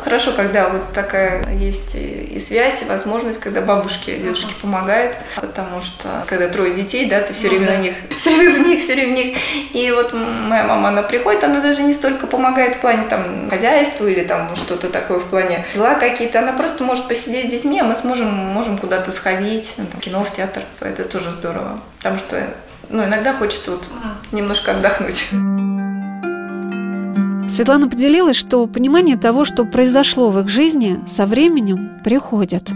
Хорошо, 0.03 0.33
когда 0.33 0.69
вот 0.69 0.93
такая 0.93 1.49
есть 1.55 1.95
и 1.95 2.41
связь, 2.45 2.83
и 2.83 2.85
возможность, 2.85 3.41
когда 3.41 3.61
бабушки 3.61 4.11
и 4.11 4.19
дедушки 4.19 4.51
uh-huh. 4.51 4.63
помогают, 4.63 5.17
потому 5.37 5.81
что 5.81 6.25
когда 6.27 6.49
трое 6.49 6.75
детей, 6.75 7.09
да, 7.09 7.21
ты 7.21 7.33
все 7.33 7.49
ну, 7.49 7.57
время 7.57 7.67
да. 7.67 7.73
на 7.73 7.83
них, 7.83 7.95
все 8.17 8.37
время 8.37 8.63
в 8.63 8.67
них, 8.67 8.81
все 8.81 8.95
время 8.95 9.15
в 9.15 9.17
них. 9.17 9.39
И 9.73 9.91
вот 9.91 10.13
моя 10.13 10.65
мама, 10.65 10.89
она 10.89 11.03
приходит, 11.03 11.45
она 11.45 11.61
даже 11.61 11.83
не 11.83 11.95
столько 11.95 12.27
помогает 12.27 12.77
в 12.77 12.81
плане 12.81 13.05
там 13.09 13.49
хозяйства 13.49 14.07
или 14.07 14.25
там 14.25 14.55
что-то 14.57 14.89
такое 14.91 15.19
в 15.19 15.25
плане 15.25 15.65
дела 15.75 15.95
какие-то, 15.95 16.41
она 16.41 16.53
просто 16.53 16.85
может 16.85 17.09
посидеть 17.09 17.49
с 17.49 17.51
детьми, 17.51 17.81
а 17.81 17.85
мы 17.85 17.95
сможем, 17.95 18.29
можем 18.29 18.79
куда-то 18.79 19.13
сходить, 19.13 19.75
ну, 19.77 19.87
там, 19.87 20.01
кино, 20.01 20.25
в 20.25 20.33
театр, 20.33 20.63
это 20.81 21.05
тоже 21.05 21.31
здорово. 21.31 21.81
Потому 21.99 22.19
что 22.19 22.43
ну, 22.91 23.05
иногда 23.05 23.33
хочется 23.35 23.73
вот 23.73 23.89
немножко 24.33 24.73
отдохнуть. 24.73 25.29
Светлана 27.49 27.89
поделилась, 27.89 28.37
что 28.37 28.67
понимание 28.67 29.17
того, 29.17 29.45
что 29.45 29.65
произошло 29.65 30.31
в 30.31 30.39
их 30.41 30.49
жизни, 30.49 30.99
со 31.07 31.27
временем 31.27 32.01
приходит. 32.03 32.71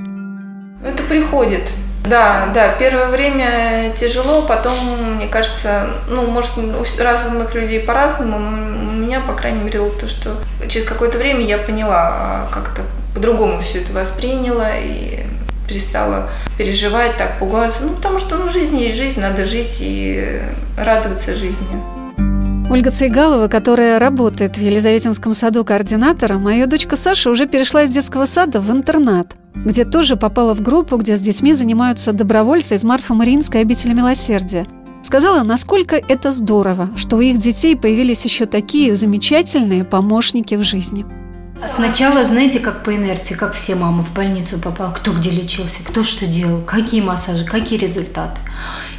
Это 0.84 1.02
приходит. 1.04 1.72
Да, 2.06 2.48
да, 2.54 2.72
первое 2.78 3.08
время 3.08 3.92
тяжело, 3.98 4.42
потом, 4.42 4.74
мне 5.16 5.26
кажется, 5.26 5.88
ну, 6.08 6.26
может, 6.26 6.52
у 6.56 7.02
разных 7.02 7.54
людей 7.54 7.80
по-разному, 7.80 8.38
но 8.38 8.90
у 8.90 8.94
меня, 8.94 9.20
по 9.20 9.34
крайней 9.34 9.62
мере, 9.62 9.90
то, 10.00 10.06
что 10.06 10.36
через 10.68 10.86
какое-то 10.86 11.18
время 11.18 11.44
я 11.44 11.58
поняла, 11.58 12.08
а, 12.10 12.48
как-то 12.50 12.82
по-другому 13.14 13.60
все 13.60 13.80
это 13.80 13.92
восприняла 13.92 14.70
и 14.78 15.24
перестала 15.68 16.30
переживать, 16.56 17.16
так 17.16 17.38
пугаться. 17.38 17.80
Ну, 17.82 17.90
потому 17.94 18.18
что, 18.18 18.36
ну, 18.36 18.48
жизнь 18.48 18.78
есть 18.78 18.96
жизнь, 18.96 19.20
надо 19.20 19.44
жить 19.44 19.78
и 19.80 20.40
радоваться 20.78 21.34
жизни. 21.34 21.97
Ольга 22.70 22.90
Цейгалова, 22.90 23.48
которая 23.48 23.98
работает 23.98 24.58
в 24.58 24.60
Елизаветинском 24.60 25.32
саду 25.32 25.64
координатором, 25.64 26.46
а 26.46 26.52
ее 26.52 26.66
дочка 26.66 26.96
Саша 26.96 27.30
уже 27.30 27.46
перешла 27.46 27.84
из 27.84 27.90
детского 27.90 28.26
сада 28.26 28.60
в 28.60 28.70
интернат, 28.70 29.36
где 29.54 29.86
тоже 29.86 30.16
попала 30.16 30.54
в 30.54 30.60
группу, 30.60 30.98
где 30.98 31.16
с 31.16 31.20
детьми 31.20 31.54
занимаются 31.54 32.12
добровольцы 32.12 32.74
из 32.74 32.84
Марфа-Мариинской 32.84 33.62
обители 33.62 33.94
милосердия. 33.94 34.66
Сказала, 35.02 35.44
насколько 35.44 35.96
это 35.96 36.30
здорово, 36.32 36.90
что 36.94 37.16
у 37.16 37.20
их 37.20 37.38
детей 37.38 37.74
появились 37.74 38.26
еще 38.26 38.44
такие 38.44 38.94
замечательные 38.94 39.84
помощники 39.84 40.54
в 40.54 40.62
жизни. 40.62 41.06
Сначала, 41.56 42.22
знаете, 42.22 42.60
как 42.60 42.84
по 42.84 42.94
инерции, 42.94 43.34
как 43.34 43.54
все 43.54 43.76
мамы 43.76 44.02
в 44.02 44.12
больницу 44.12 44.58
попал, 44.58 44.92
кто 44.92 45.12
где 45.12 45.30
лечился, 45.30 45.82
кто 45.82 46.04
что 46.04 46.26
делал, 46.26 46.60
какие 46.60 47.00
массажи, 47.00 47.44
какие 47.44 47.78
результаты. 47.78 48.40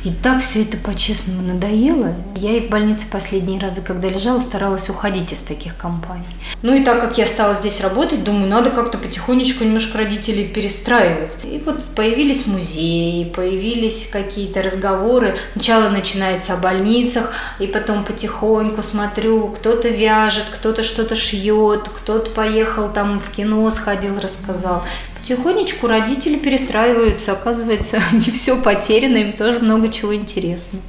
И 0.06 0.12
так 0.12 0.42
все 0.42 0.62
это 0.62 0.78
по-честному 0.78 1.42
надоело. 1.42 2.16
Я 2.36 2.54
и 2.54 2.62
в 2.62 2.70
больнице 2.70 3.06
последние 3.12 3.60
разы, 3.60 3.82
когда 3.82 4.08
лежала, 4.08 4.40
старалась 4.40 4.88
уходить 4.90 5.34
из 5.34 5.40
таких 5.40 5.76
компаний. 5.76 6.24
Ну 6.62 6.74
и 6.74 6.86
так 6.86 7.02
как 7.02 7.18
я 7.18 7.26
стала 7.26 7.54
здесь 7.54 7.82
работать, 7.82 8.24
думаю, 8.24 8.48
надо 8.48 8.70
как-то 8.70 8.98
потихонечку 8.98 9.66
немножко 9.66 9.98
родителей 9.98 10.46
перестраивать. 10.46 11.38
И 11.44 11.62
вот 11.66 11.84
появились 11.96 12.48
музеи, 12.48 13.26
появились 13.26 14.10
какие-то 14.12 14.62
разговоры. 14.62 15.38
Сначала 15.54 15.90
начинается 15.90 16.54
о 16.54 16.58
больницах, 16.58 17.34
и 17.60 17.68
потом 17.68 18.06
потихоньку 18.06 18.82
смотрю, 18.84 19.50
кто-то 19.50 19.90
вяжет, 19.90 20.46
кто-то 20.50 20.82
что-то 20.82 21.16
шьет, 21.16 21.90
кто-то 21.90 22.32
поехал 22.32 22.90
там 22.90 23.20
в 23.20 23.30
кино, 23.32 23.70
сходил, 23.70 24.18
рассказал 24.20 24.84
потихонечку 25.30 25.88
родители 25.88 26.38
перестраиваются. 26.38 27.34
Оказывается, 27.34 28.02
не 28.12 28.32
все 28.32 28.60
потеряно, 28.62 29.18
им 29.18 29.34
тоже 29.34 29.60
много 29.60 29.90
чего 29.90 30.16
интересного. 30.16 30.84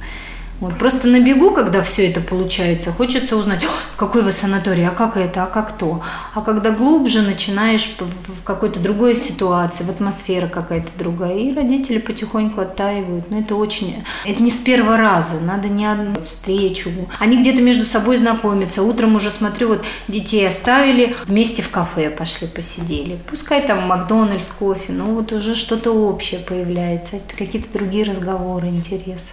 Вот. 0.61 0.77
Просто 0.77 1.07
на 1.07 1.19
бегу, 1.19 1.51
когда 1.51 1.81
все 1.81 2.07
это 2.07 2.21
получается, 2.21 2.91
хочется 2.91 3.35
узнать, 3.35 3.63
в 3.93 3.97
какой 3.97 4.21
вы 4.21 4.31
санатории, 4.31 4.85
а 4.85 4.91
как 4.91 5.17
это, 5.17 5.43
а 5.43 5.47
как 5.47 5.75
то. 5.75 6.01
А 6.35 6.41
когда 6.41 6.69
глубже 6.69 7.23
начинаешь 7.23 7.95
в 7.99 8.43
какой-то 8.43 8.79
другой 8.79 9.15
ситуации, 9.15 9.83
в 9.83 9.89
атмосфера 9.89 10.47
какая-то 10.47 10.91
другая, 10.97 11.35
и 11.35 11.53
родители 11.53 11.97
потихоньку 11.97 12.61
оттаивают. 12.61 13.31
Но 13.31 13.39
это 13.39 13.55
очень... 13.55 14.03
Это 14.23 14.41
не 14.41 14.51
с 14.51 14.59
первого 14.59 14.97
раза, 14.97 15.39
надо 15.39 15.67
не 15.67 15.87
одну 15.87 16.21
встречу. 16.23 16.91
Они 17.19 17.37
где-то 17.37 17.61
между 17.63 17.83
собой 17.85 18.17
знакомятся. 18.17 18.83
Утром 18.83 19.15
уже 19.15 19.31
смотрю, 19.31 19.69
вот 19.69 19.83
детей 20.07 20.47
оставили, 20.47 21.15
вместе 21.25 21.63
в 21.63 21.69
кафе 21.71 22.11
пошли, 22.11 22.47
посидели. 22.47 23.17
Пускай 23.27 23.65
там 23.65 23.87
Макдональдс, 23.87 24.51
кофе, 24.51 24.93
но 24.93 25.05
вот 25.05 25.31
уже 25.31 25.55
что-то 25.55 25.91
общее 25.91 26.39
появляется, 26.39 27.19
какие-то 27.35 27.73
другие 27.73 28.03
разговоры, 28.03 28.67
интересы. 28.67 29.31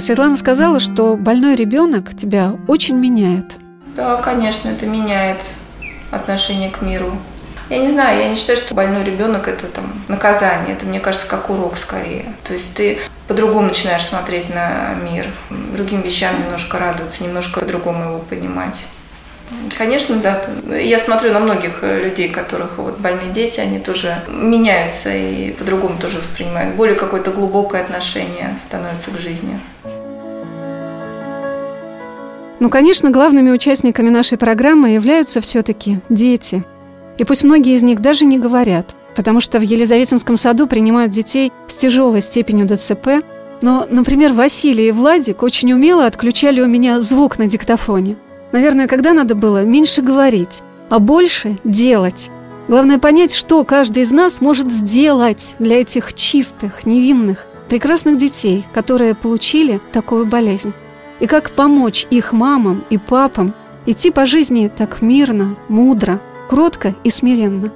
Светлана 0.00 0.36
сказала, 0.36 0.80
что 0.80 1.16
больной 1.16 1.54
ребенок 1.54 2.16
тебя 2.16 2.54
очень 2.68 2.96
меняет. 2.96 3.56
Да, 3.96 4.16
конечно, 4.16 4.68
это 4.68 4.86
меняет 4.86 5.38
отношение 6.10 6.70
к 6.70 6.82
миру. 6.82 7.12
Я 7.68 7.78
не 7.78 7.90
знаю, 7.90 8.18
я 8.18 8.28
не 8.28 8.36
считаю, 8.36 8.58
что 8.58 8.74
больной 8.74 9.04
ребенок 9.04 9.46
это 9.46 9.66
там 9.66 9.92
наказание. 10.08 10.74
Это, 10.74 10.86
мне 10.86 10.98
кажется, 10.98 11.26
как 11.26 11.50
урок 11.50 11.76
скорее. 11.76 12.34
То 12.44 12.52
есть 12.52 12.74
ты 12.74 12.98
по-другому 13.28 13.68
начинаешь 13.68 14.04
смотреть 14.04 14.52
на 14.52 14.94
мир, 15.08 15.28
другим 15.50 16.02
вещам 16.02 16.36
немножко 16.42 16.78
радоваться, 16.78 17.22
немножко 17.22 17.60
по-другому 17.60 18.04
его 18.04 18.18
понимать. 18.18 18.84
Конечно, 19.76 20.16
да. 20.16 20.40
Я 20.80 20.98
смотрю 20.98 21.32
на 21.32 21.40
многих 21.40 21.82
людей, 21.82 22.28
которых 22.28 22.78
вот 22.78 22.98
больные 22.98 23.30
дети, 23.30 23.60
они 23.60 23.78
тоже 23.78 24.22
меняются 24.28 25.14
и 25.14 25.52
по-другому 25.52 25.96
тоже 25.98 26.18
воспринимают. 26.18 26.74
Более 26.76 26.96
какое-то 26.96 27.30
глубокое 27.30 27.82
отношение 27.82 28.56
становится 28.60 29.10
к 29.10 29.20
жизни. 29.20 29.60
Ну, 32.60 32.70
конечно, 32.70 33.10
главными 33.10 33.50
участниками 33.50 34.10
нашей 34.10 34.38
программы 34.38 34.90
являются 34.90 35.40
все-таки 35.40 35.98
дети. 36.08 36.64
И 37.18 37.24
пусть 37.24 37.42
многие 37.42 37.74
из 37.74 37.82
них 37.82 38.00
даже 38.00 38.24
не 38.24 38.38
говорят, 38.38 38.94
потому 39.16 39.40
что 39.40 39.58
в 39.58 39.62
Елизаветинском 39.62 40.36
саду 40.36 40.66
принимают 40.66 41.10
детей 41.10 41.52
с 41.66 41.74
тяжелой 41.74 42.22
степенью 42.22 42.66
ДЦП, 42.66 43.24
но, 43.62 43.86
например, 43.90 44.32
Василий 44.32 44.88
и 44.88 44.92
Владик 44.92 45.42
очень 45.42 45.72
умело 45.72 46.06
отключали 46.06 46.60
у 46.60 46.66
меня 46.66 47.00
звук 47.00 47.38
на 47.38 47.46
диктофоне– 47.46 48.16
Наверное, 48.52 48.88
когда 48.88 49.12
надо 49.12 49.34
было 49.34 49.64
меньше 49.64 50.02
говорить, 50.02 50.62
а 50.88 50.98
больше 50.98 51.58
делать. 51.64 52.30
Главное 52.68 52.98
понять, 52.98 53.34
что 53.34 53.64
каждый 53.64 54.02
из 54.02 54.10
нас 54.10 54.40
может 54.40 54.70
сделать 54.72 55.54
для 55.58 55.80
этих 55.80 56.14
чистых, 56.14 56.84
невинных, 56.86 57.46
прекрасных 57.68 58.16
детей, 58.16 58.64
которые 58.74 59.14
получили 59.14 59.80
такую 59.92 60.26
болезнь. 60.26 60.72
И 61.20 61.26
как 61.26 61.50
помочь 61.52 62.06
их 62.10 62.32
мамам 62.32 62.84
и 62.90 62.98
папам 62.98 63.54
идти 63.86 64.10
по 64.10 64.26
жизни 64.26 64.70
так 64.74 65.02
мирно, 65.02 65.56
мудро, 65.68 66.20
кротко 66.48 66.94
и 67.04 67.10
смиренно. 67.10 67.70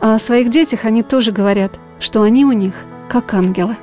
А 0.00 0.16
о 0.16 0.18
своих 0.18 0.50
детях 0.50 0.84
они 0.84 1.02
тоже 1.02 1.32
говорят, 1.32 1.78
что 2.00 2.22
они 2.22 2.44
у 2.44 2.52
них 2.52 2.74
как 3.08 3.32
ангелы 3.34 3.76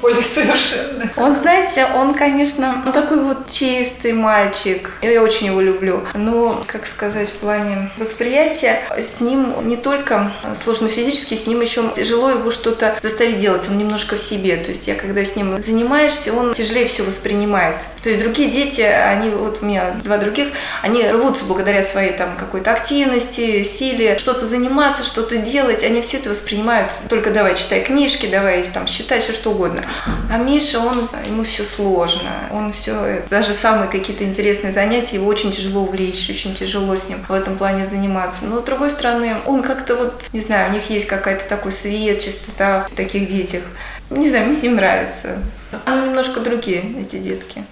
поле 0.00 0.22
совершенно. 0.22 1.10
Он, 1.16 1.34
знаете, 1.34 1.86
он, 1.94 2.14
конечно, 2.14 2.82
он 2.86 2.92
такой 2.92 3.22
вот 3.22 3.50
чистый 3.50 4.12
мальчик. 4.12 4.90
Я 5.02 5.22
очень 5.22 5.46
его 5.46 5.60
люблю. 5.60 6.02
Но, 6.14 6.62
как 6.66 6.86
сказать, 6.86 7.28
в 7.28 7.34
плане 7.34 7.90
восприятия, 7.96 8.82
с 8.96 9.20
ним 9.20 9.54
не 9.68 9.76
только 9.76 10.32
сложно 10.62 10.88
физически, 10.88 11.34
с 11.34 11.46
ним 11.46 11.60
еще 11.60 11.90
тяжело 11.94 12.30
его 12.30 12.50
что-то 12.50 12.98
заставить 13.02 13.38
делать. 13.38 13.68
Он 13.68 13.78
немножко 13.78 14.16
в 14.16 14.20
себе. 14.20 14.56
То 14.56 14.70
есть 14.70 14.88
я, 14.88 14.94
когда 14.94 15.24
с 15.24 15.36
ним 15.36 15.62
занимаешься, 15.62 16.32
он 16.32 16.54
тяжелее 16.54 16.86
все 16.86 17.02
воспринимает. 17.02 17.76
То 18.02 18.08
есть 18.08 18.22
другие 18.22 18.50
дети, 18.50 18.80
они, 18.80 19.30
вот 19.30 19.62
у 19.62 19.66
меня 19.66 19.92
два 20.04 20.18
других, 20.18 20.48
они 20.82 21.06
рвутся 21.06 21.44
благодаря 21.44 21.82
своей 21.82 22.12
там 22.12 22.36
какой-то 22.36 22.72
активности, 22.72 23.64
силе, 23.64 24.18
что-то 24.18 24.46
заниматься, 24.46 25.04
что-то 25.04 25.36
делать. 25.36 25.82
Они 25.82 26.00
все 26.00 26.18
это 26.18 26.30
воспринимают 26.30 26.92
только 27.08 27.30
давай 27.30 27.56
читай 27.56 27.82
книжки, 27.82 28.26
давай 28.26 28.62
там 28.62 28.86
считай 28.86 29.20
все 29.20 29.32
что 29.32 29.50
угодно. 29.50 29.84
А 30.30 30.36
Миша, 30.38 30.80
он, 30.80 31.08
ему 31.26 31.44
все 31.44 31.64
сложно. 31.64 32.30
Он 32.52 32.72
все, 32.72 33.22
даже 33.30 33.52
самые 33.52 33.90
какие-то 33.90 34.24
интересные 34.24 34.72
занятия, 34.72 35.16
его 35.16 35.26
очень 35.26 35.52
тяжело 35.52 35.82
увлечь, 35.82 36.28
очень 36.28 36.54
тяжело 36.54 36.96
с 36.96 37.08
ним 37.08 37.24
в 37.28 37.32
этом 37.32 37.56
плане 37.56 37.86
заниматься. 37.88 38.44
Но 38.44 38.60
с 38.60 38.64
другой 38.64 38.90
стороны, 38.90 39.36
он 39.46 39.62
как-то 39.62 39.96
вот, 39.96 40.24
не 40.32 40.40
знаю, 40.40 40.70
у 40.70 40.74
них 40.74 40.90
есть 40.90 41.06
какая-то 41.06 41.48
такой 41.48 41.72
свет, 41.72 42.20
чистота 42.20 42.86
в 42.88 42.94
таких 42.94 43.28
детях. 43.28 43.62
Не 44.10 44.28
знаю, 44.28 44.46
мне 44.46 44.56
с 44.56 44.62
ним 44.62 44.76
нравится. 44.76 45.38
Они 45.84 46.06
немножко 46.06 46.40
другие, 46.40 46.82
эти 47.00 47.16
детки. 47.16 47.64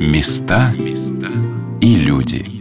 Места 0.00 0.74
и 1.80 1.94
люди. 1.94 2.59